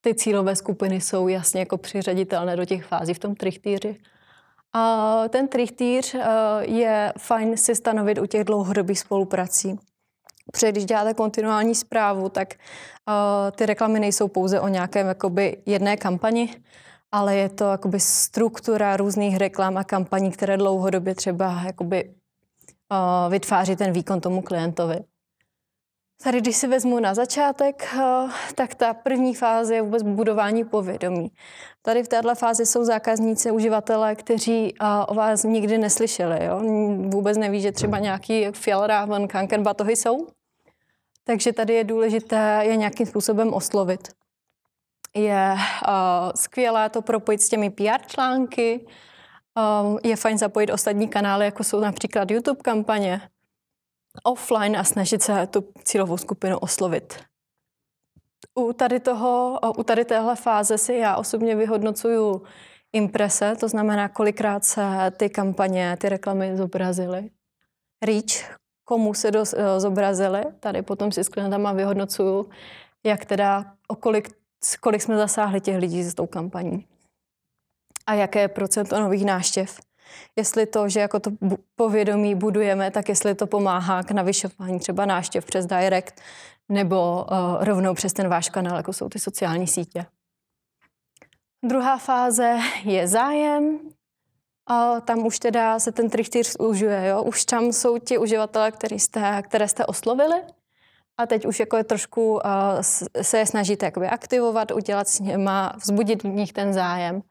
[0.00, 4.00] ty cílové skupiny jsou jasně jako přiřaditelné do těch fází v tom trichtýři.
[4.74, 6.20] A ten trichtýř eh,
[6.62, 9.78] je fajn si stanovit u těch dlouhodobých spoluprací.
[10.52, 15.96] Protože když děláte kontinuální zprávu, tak uh, ty reklamy nejsou pouze o nějakém jakoby, jedné
[15.96, 16.54] kampani,
[17.12, 23.76] ale je to jakoby, struktura různých reklam a kampaní, které dlouhodobě třeba jakoby, uh, vytváří
[23.76, 25.04] ten výkon tomu klientovi.
[26.24, 31.30] Tady, když si vezmu na začátek, uh, tak ta první fáze je vůbec budování povědomí.
[31.82, 34.74] Tady v této fázi jsou zákazníci, uživatelé, kteří
[35.06, 36.44] o vás nikdy neslyšeli.
[36.44, 36.60] Jo?
[37.08, 39.28] Vůbec neví, že třeba nějaký Fjallraven,
[39.58, 40.26] batohy jsou.
[41.24, 44.08] Takže tady je důležité je nějakým způsobem oslovit.
[45.14, 48.86] Je uh, skvělé to propojit s těmi PR články,
[50.04, 53.20] je fajn zapojit ostatní kanály, jako jsou například YouTube kampaně,
[54.22, 57.24] offline a snažit se tu cílovou skupinu oslovit
[58.54, 62.42] u tady, toho, u tady téhle fáze si já osobně vyhodnocuju
[62.92, 64.82] imprese, to znamená, kolikrát se
[65.16, 67.30] ty kampaně, ty reklamy zobrazily.
[68.04, 69.44] Reach, komu se do,
[69.78, 70.42] zobrazily.
[70.60, 72.48] Tady potom si s klientama vyhodnocuju,
[73.04, 74.30] jak teda, o kolik,
[74.80, 76.86] kolik jsme zasáhli těch lidí s tou kampaní.
[78.06, 79.80] A jaké je procento nových náštěv.
[80.36, 81.30] Jestli to, že jako to
[81.76, 86.14] povědomí budujeme, tak jestli to pomáhá k navyšování třeba náštěv přes direct
[86.68, 90.06] nebo uh, rovnou přes ten váš kanál, jako jsou ty sociální sítě.
[91.64, 93.80] Druhá fáze je zájem.
[94.66, 97.22] A tam už teda se ten trichtýř užuje, jo?
[97.22, 100.42] Už tam jsou ti uživatelé, který jste, které jste oslovili
[101.18, 102.40] a teď už jako je trošku uh,
[103.22, 107.22] se je snažíte jakoby aktivovat, udělat s něma, vzbudit v nich ten zájem.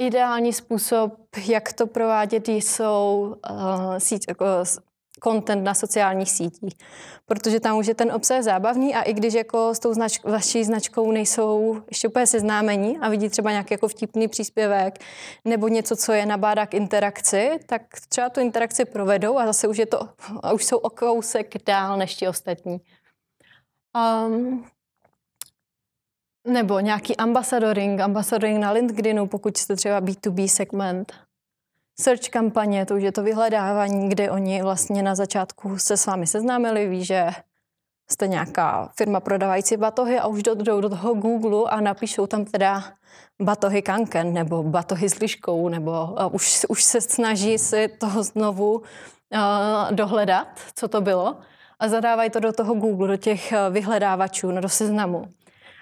[0.00, 1.12] Ideální způsob,
[1.46, 4.44] jak to provádět, jsou uh, síť, jako
[5.24, 6.74] content na sociálních sítích,
[7.26, 10.64] protože tam už je ten obsah zábavný a i když jako s tou znač- vaší
[10.64, 14.98] značkou nejsou ještě úplně seznámení a vidí třeba nějaký jako vtipný příspěvek
[15.44, 19.78] nebo něco, co je nabádá k interakci, tak třeba tu interakci provedou a zase už
[19.78, 20.08] je to,
[20.42, 22.80] a už jsou o kousek dál než ti ostatní.
[24.26, 24.64] Um,
[26.50, 31.12] nebo nějaký ambasadoring, ambasadoring na LinkedInu, pokud jste třeba B2B segment.
[32.00, 36.26] Search kampaně, to už je to vyhledávání, kde oni vlastně na začátku se s vámi
[36.26, 37.30] seznámili, ví, že
[38.10, 42.84] jste nějaká firma prodávající batohy a už jdou do toho Google a napíšou tam teda
[43.42, 48.72] batohy kanken nebo batohy s liškou, nebo uh, už, už se snaží si toho znovu
[48.74, 48.82] uh,
[49.90, 51.36] dohledat, co to bylo
[51.78, 55.24] a zadávají to do toho Google, do těch uh, vyhledávačů, no, do seznamu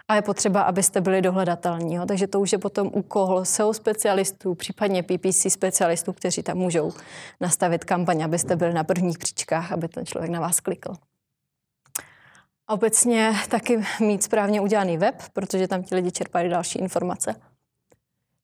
[0.09, 1.95] a je potřeba, abyste byli dohledatelní.
[1.95, 2.07] Jo?
[2.07, 6.93] Takže to už je potom úkol SEO specialistů, případně PPC specialistů, kteří tam můžou
[7.41, 10.95] nastavit kampaň, abyste byli na prvních příčkách, aby ten člověk na vás klikl.
[12.69, 17.35] Obecně taky mít správně udělaný web, protože tam ti lidi čerpají další informace.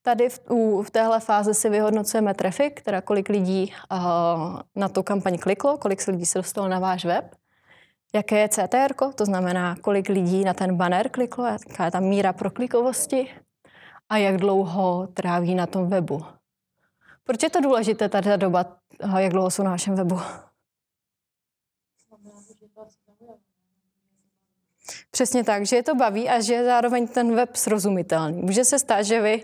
[0.02, 3.98] Tady v, u, v téhle fázi si vyhodnocujeme traffic, teda kolik lidí uh,
[4.76, 7.34] na tu kampaň kliklo, kolik lidí se dostalo na váš web
[8.14, 12.32] jaké je CTR, to znamená, kolik lidí na ten banner kliklo, jaká je ta míra
[12.32, 13.30] proklikovosti
[14.08, 16.24] a jak dlouho tráví na tom webu.
[17.24, 18.76] Proč je to důležité, tady ta doba,
[19.18, 20.20] jak dlouho jsou na našem webu?
[25.10, 28.42] Přesně tak, že je to baví a že je zároveň ten web srozumitelný.
[28.42, 29.42] Může se stát, že vy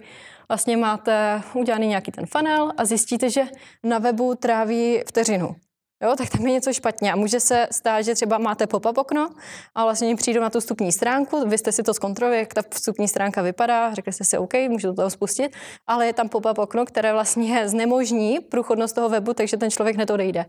[0.49, 3.45] vlastně máte udělaný nějaký ten funnel a zjistíte, že
[3.83, 5.57] na webu tráví vteřinu
[6.03, 7.13] jo, tak tam je něco špatně.
[7.13, 9.31] A může se stát, že třeba máte pop-up okno
[9.75, 13.09] a vlastně přijdu na tu vstupní stránku, vy jste si to zkontrolovali, jak ta vstupní
[13.09, 15.57] stránka vypadá, řekli jste si OK, můžu to tam spustit,
[15.87, 20.11] ale je tam pop-up okno, které vlastně znemožní průchodnost toho webu, takže ten člověk hned
[20.11, 20.47] odejde.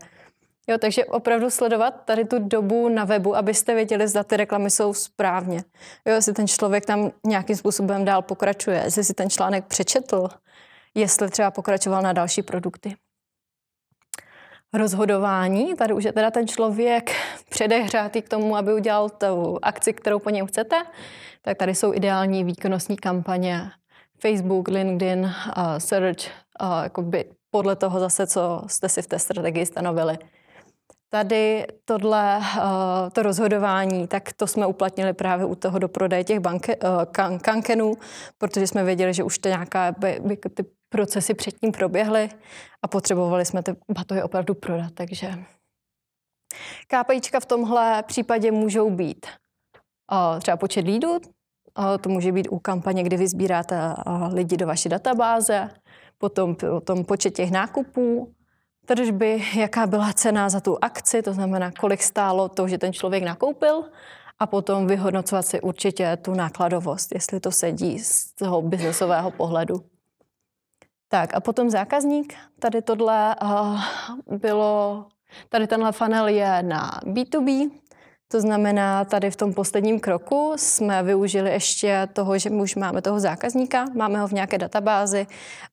[0.68, 4.94] Jo, takže opravdu sledovat tady tu dobu na webu, abyste věděli, zda ty reklamy jsou
[4.94, 5.64] správně.
[6.06, 10.28] Jo, jestli ten člověk tam nějakým způsobem dál pokračuje, jestli si ten článek přečetl,
[10.94, 12.96] jestli třeba pokračoval na další produkty
[14.72, 15.74] rozhodování.
[15.74, 17.10] Tady už je teda ten člověk
[17.48, 20.82] předehřátý k tomu, aby udělal tu akci, kterou po něm chcete.
[21.42, 23.70] Tak tady jsou ideální výkonnostní kampaně
[24.18, 25.32] Facebook, LinkedIn, uh,
[25.78, 26.26] search,
[26.62, 30.18] uh, jakoby podle toho zase, co jste si v té strategii stanovili.
[31.14, 32.62] Tady tohle, uh,
[33.12, 37.38] to rozhodování, tak to jsme uplatnili právě u toho do prodeje těch banke, uh, kan,
[37.38, 37.94] kankenů,
[38.38, 39.94] protože jsme věděli, že už to nějaká
[40.54, 42.28] ty procesy předtím proběhly
[42.82, 45.34] a potřebovali jsme ty batohy opravdu prodat, takže
[46.86, 49.26] KPIčka v tomhle případě můžou být
[50.12, 51.18] uh, třeba počet lídů,
[52.00, 53.94] to může být u kampaně, kdy vy sbíráte
[54.32, 55.70] lidi do vaší databáze,
[56.18, 58.34] potom, potom počet těch nákupů,
[58.86, 63.24] tržby, jaká byla cena za tu akci, to znamená, kolik stálo to, že ten člověk
[63.24, 63.84] nakoupil,
[64.42, 69.84] a potom vyhodnocovat si určitě tu nákladovost, jestli to sedí z toho biznesového pohledu.
[71.08, 72.34] Tak a potom zákazník.
[72.58, 73.80] Tady tohle uh,
[74.38, 75.06] bylo,
[75.48, 77.70] tady tenhle funnel je na B2B,
[78.32, 83.20] to znamená, tady v tom posledním kroku jsme využili ještě toho, že už máme toho
[83.20, 85.26] zákazníka, máme ho v nějaké databázi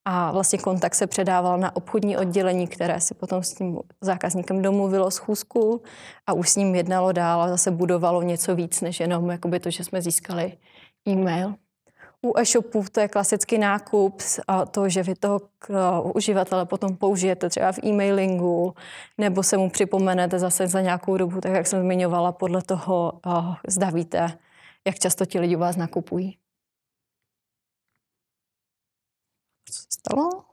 [0.05, 5.11] a vlastně kontakt se předával na obchodní oddělení, které si potom s tím zákazníkem domluvilo
[5.11, 5.81] schůzku
[6.27, 9.69] a už s ním jednalo dál a zase budovalo něco víc, než jenom jakoby to,
[9.71, 10.57] že jsme získali
[11.07, 11.53] e-mail.
[12.21, 15.41] U e-shopů to je klasický nákup a to, že vy toho
[16.15, 18.73] uživatele potom použijete třeba v e-mailingu
[19.17, 23.21] nebo se mu připomenete zase za nějakou dobu, tak jak jsem zmiňovala, podle toho
[23.67, 24.39] zda víte,
[24.87, 26.37] jak často ti lidi u vás nakupují.
[29.65, 30.43] Co se stalo?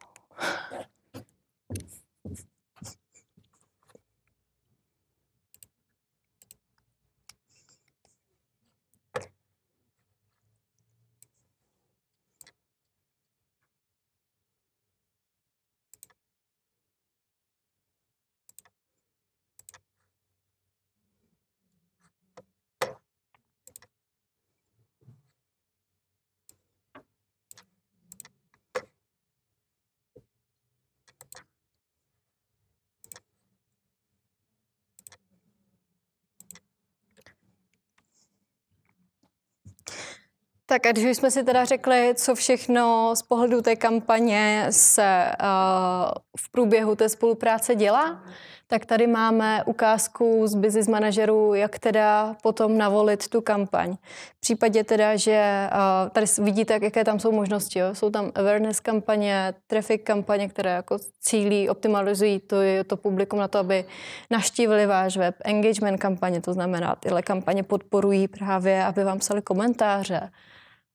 [40.69, 46.11] Tak a když jsme si teda řekli, co všechno z pohledu té kampaně se uh,
[46.39, 48.23] v průběhu té spolupráce dělá,
[48.69, 53.97] tak tady máme ukázku z business manažerů, jak teda potom navolit tu kampaň.
[54.37, 55.69] V případě teda, že
[56.13, 57.79] tady vidíte, jaké tam jsou možnosti.
[57.79, 57.95] Jo?
[57.95, 62.57] Jsou tam awareness kampaně, traffic kampaně, které jako cílí, optimalizují to,
[62.87, 63.85] to publikum na to, aby
[64.31, 65.35] naštívili váš web.
[65.45, 70.31] Engagement kampaně, to znamená, tyhle kampaně podporují právě, aby vám psali komentáře,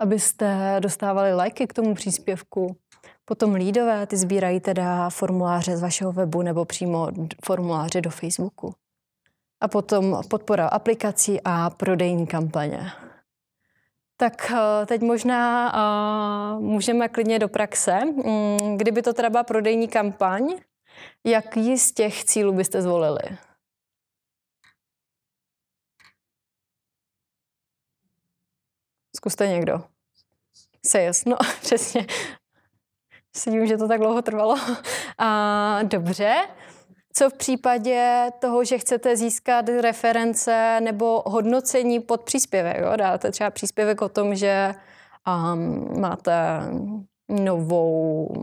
[0.02, 2.76] abyste dostávali lajky k tomu příspěvku.
[3.26, 7.07] Potom lídové, ty sbírají teda formuláře z vašeho webu nebo přímo
[7.45, 8.73] formuláře do Facebooku.
[9.61, 12.91] A potom podpora aplikací a prodejní kampaně.
[14.18, 17.99] Tak eh, teď možná uh, můžeme klidně do praxe.
[18.06, 20.53] Mm, kdyby to byla prodejní kampaň,
[21.26, 23.38] jaký z těch cílů byste zvolili?
[29.22, 29.81] Zkuste někdo.
[30.85, 32.07] Sales, no přesně.
[33.35, 34.56] Sedím, že to tak dlouho trvalo.
[35.18, 36.35] A, dobře.
[37.14, 42.77] Co v případě toho, že chcete získat reference nebo hodnocení pod příspěvek?
[42.77, 42.95] Jo?
[42.95, 44.76] Dáte třeba příspěvek o tom, že
[45.27, 46.34] um, máte
[47.30, 48.34] novou,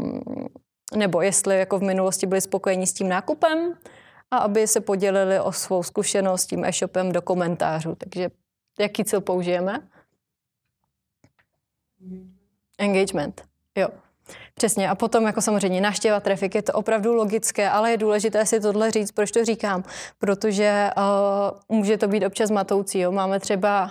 [0.96, 3.74] nebo jestli jako v minulosti byli spokojení s tím nákupem
[4.30, 7.94] a aby se podělili o svou zkušenost s tím e-shopem do komentářů.
[7.94, 8.30] Takže
[8.78, 9.88] jaký cíl použijeme?
[12.78, 13.42] Engagement.
[13.76, 13.88] Jo.
[14.54, 14.90] Přesně.
[14.90, 18.90] A potom jako samozřejmě naštěva trafik, je to opravdu logické, ale je důležité si tohle
[18.90, 19.84] říct, proč to říkám.
[20.18, 22.98] Protože uh, může to být občas matoucí.
[22.98, 23.12] Jo.
[23.12, 23.90] Máme třeba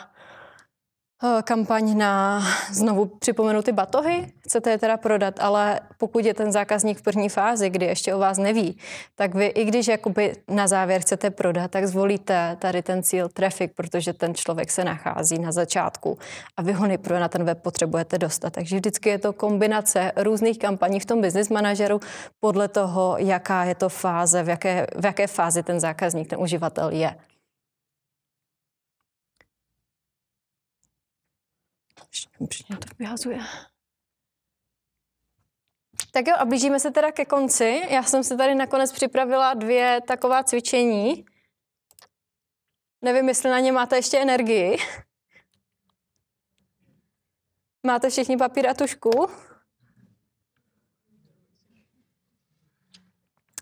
[1.44, 2.42] kampaň na,
[2.72, 7.30] znovu připomenu ty batohy, chcete je teda prodat, ale pokud je ten zákazník v první
[7.30, 8.78] fázi, kdy ještě o vás neví,
[9.16, 13.72] tak vy, i když jakoby na závěr chcete prodat, tak zvolíte tady ten cíl traffic,
[13.76, 16.18] protože ten člověk se nachází na začátku
[16.58, 18.54] a vy ho nejprve na ten web potřebujete dostat.
[18.54, 22.00] Takže vždycky je to kombinace různých kampaní v tom business manažeru
[22.40, 26.90] podle toho, jaká je to fáze, v jaké, v jaké fázi ten zákazník, ten uživatel
[26.90, 27.16] je.
[32.40, 33.40] Mě to vyhazuje.
[36.12, 37.82] Tak jo, a blížíme se teda ke konci.
[37.90, 41.26] Já jsem si tady nakonec připravila dvě taková cvičení.
[43.02, 44.78] Nevím, jestli na ně máte ještě energii.
[47.84, 49.28] Máte všichni papír a tušku?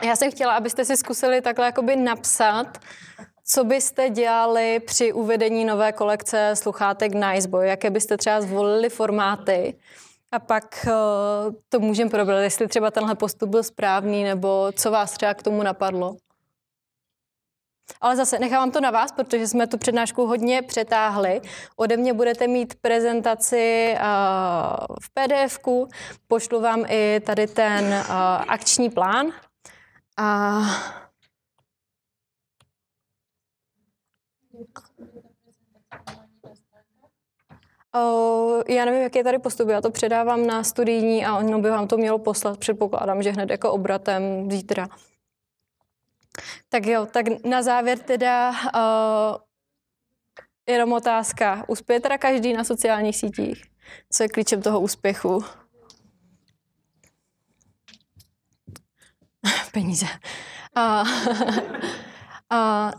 [0.03, 2.77] Já jsem chtěla, abyste si zkusili takhle jakoby napsat
[3.47, 7.67] co byste dělali při uvedení nové kolekce sluchátek Niceboy?
[7.67, 9.75] Jaké byste třeba zvolili formáty?
[10.31, 15.11] A pak uh, to můžeme probrat, jestli třeba tenhle postup byl správný, nebo co vás
[15.11, 16.15] třeba k tomu napadlo.
[18.01, 21.41] Ale zase nechávám to na vás, protože jsme tu přednášku hodně přetáhli.
[21.75, 25.59] Ode mě budete mít prezentaci uh, v pdf
[26.27, 28.15] pošlu vám i tady ten uh,
[28.47, 29.27] akční plán.
[30.17, 31.04] A Uh,
[38.67, 39.69] já nevím, jaký je tady postup.
[39.69, 42.59] Já to předávám na studijní a ono by vám to mělo poslat.
[42.59, 44.87] Předpokládám, že hned jako obratem zítra.
[46.69, 48.57] Tak jo, tak na závěr teda uh,
[50.67, 51.63] jenom otázka.
[51.67, 53.63] Uspěje teda každý na sociálních sítích?
[54.11, 55.43] Co je klíčem toho úspěchu?
[59.71, 60.05] Peníze.
[60.77, 61.07] Uh,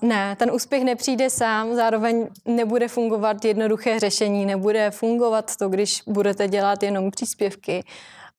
[0.02, 6.48] Ne, ten úspěch nepřijde sám, zároveň nebude fungovat jednoduché řešení, nebude fungovat to, když budete
[6.48, 7.84] dělat jenom příspěvky.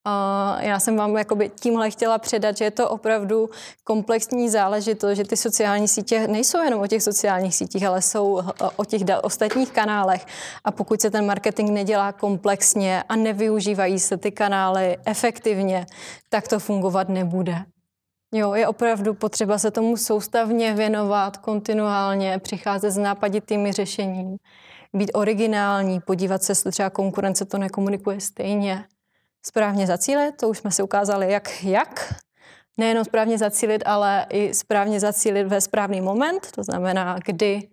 [0.08, 3.50] Uh, já jsem vám jakoby tímhle chtěla předat, že je to opravdu
[3.84, 8.42] komplexní záležitost, že ty sociální sítě nejsou jenom o těch sociálních sítích, ale jsou
[8.76, 10.26] o těch ostatních kanálech.
[10.64, 15.86] A pokud se ten marketing nedělá komplexně a nevyužívají se ty kanály efektivně,
[16.30, 17.66] tak to fungovat nebude.
[18.34, 24.38] Jo, je opravdu potřeba se tomu soustavně věnovat, kontinuálně, přicházet s nápaditými řešením,
[24.94, 28.86] být originální, podívat se, jestli třeba konkurence to nekomunikuje stejně.
[29.46, 32.14] Správně zacílit, to už jsme si ukázali, jak, jak.
[32.78, 37.70] Nejenom správně zacílit, ale i správně zacílit ve správný moment, to znamená, kdy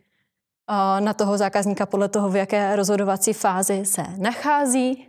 [1.01, 5.09] na toho zákazníka podle toho, v jaké rozhodovací fázi se nachází,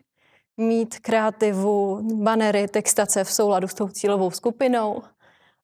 [0.57, 5.01] mít kreativu, banery, textace v souladu s tou cílovou skupinou,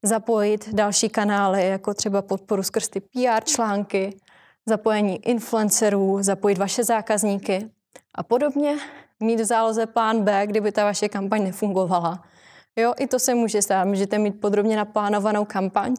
[0.04, 4.18] zapojit další kanály, jako třeba podporu skrz ty PR články,
[4.66, 7.70] zapojení influencerů, zapojit vaše zákazníky
[8.16, 8.78] a podobně.
[9.20, 12.24] Mít v záloze plán B, kdyby ta vaše kampaň nefungovala.
[12.76, 13.86] Jo, i to se může stát.
[13.86, 15.96] Můžete mít podrobně naplánovanou kampaň,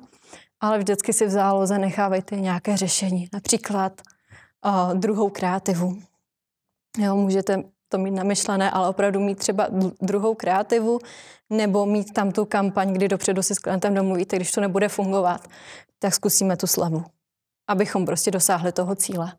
[0.61, 3.29] ale vždycky si v záloze nechávejte nějaké řešení.
[3.33, 4.03] Například
[4.67, 5.99] uh, druhou kreativu.
[6.99, 7.63] Jo, můžete
[7.93, 9.69] to mít namyšlené, ale opravdu mít třeba
[10.01, 10.99] druhou kreativu
[11.51, 15.49] nebo mít tam tu kampaň, kdy dopředu si s klientem domluvíte, když to nebude fungovat,
[15.99, 17.05] tak zkusíme tu slavu,
[17.69, 19.33] abychom prostě dosáhli toho cíle.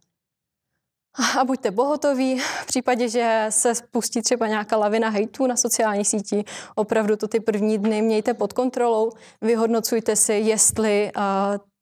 [1.39, 6.45] A buďte pohotoví, v případě, že se spustí třeba nějaká lavina hejtů na sociálních sítích,
[6.75, 9.11] opravdu to ty první dny mějte pod kontrolou,
[9.41, 11.23] vyhodnocujte si, jestli uh,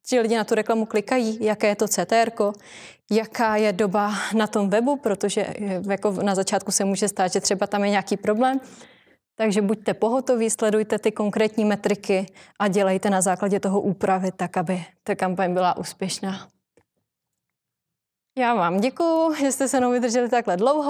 [0.08, 2.32] ti lidi na tu reklamu klikají, jaké je to CTR,
[3.12, 7.40] jaká je doba na tom webu, protože eh, jako na začátku se může stát, že
[7.42, 8.60] třeba tam je nějaký problém.
[9.36, 12.26] Takže buďte pohotoví, sledujte ty konkrétní metriky
[12.60, 16.48] a dělejte na základě toho úpravy tak, aby ta kampaň byla úspěšná.
[18.38, 20.90] Já vám děkuji, že jste se mnou vydrželi takhle dlouho.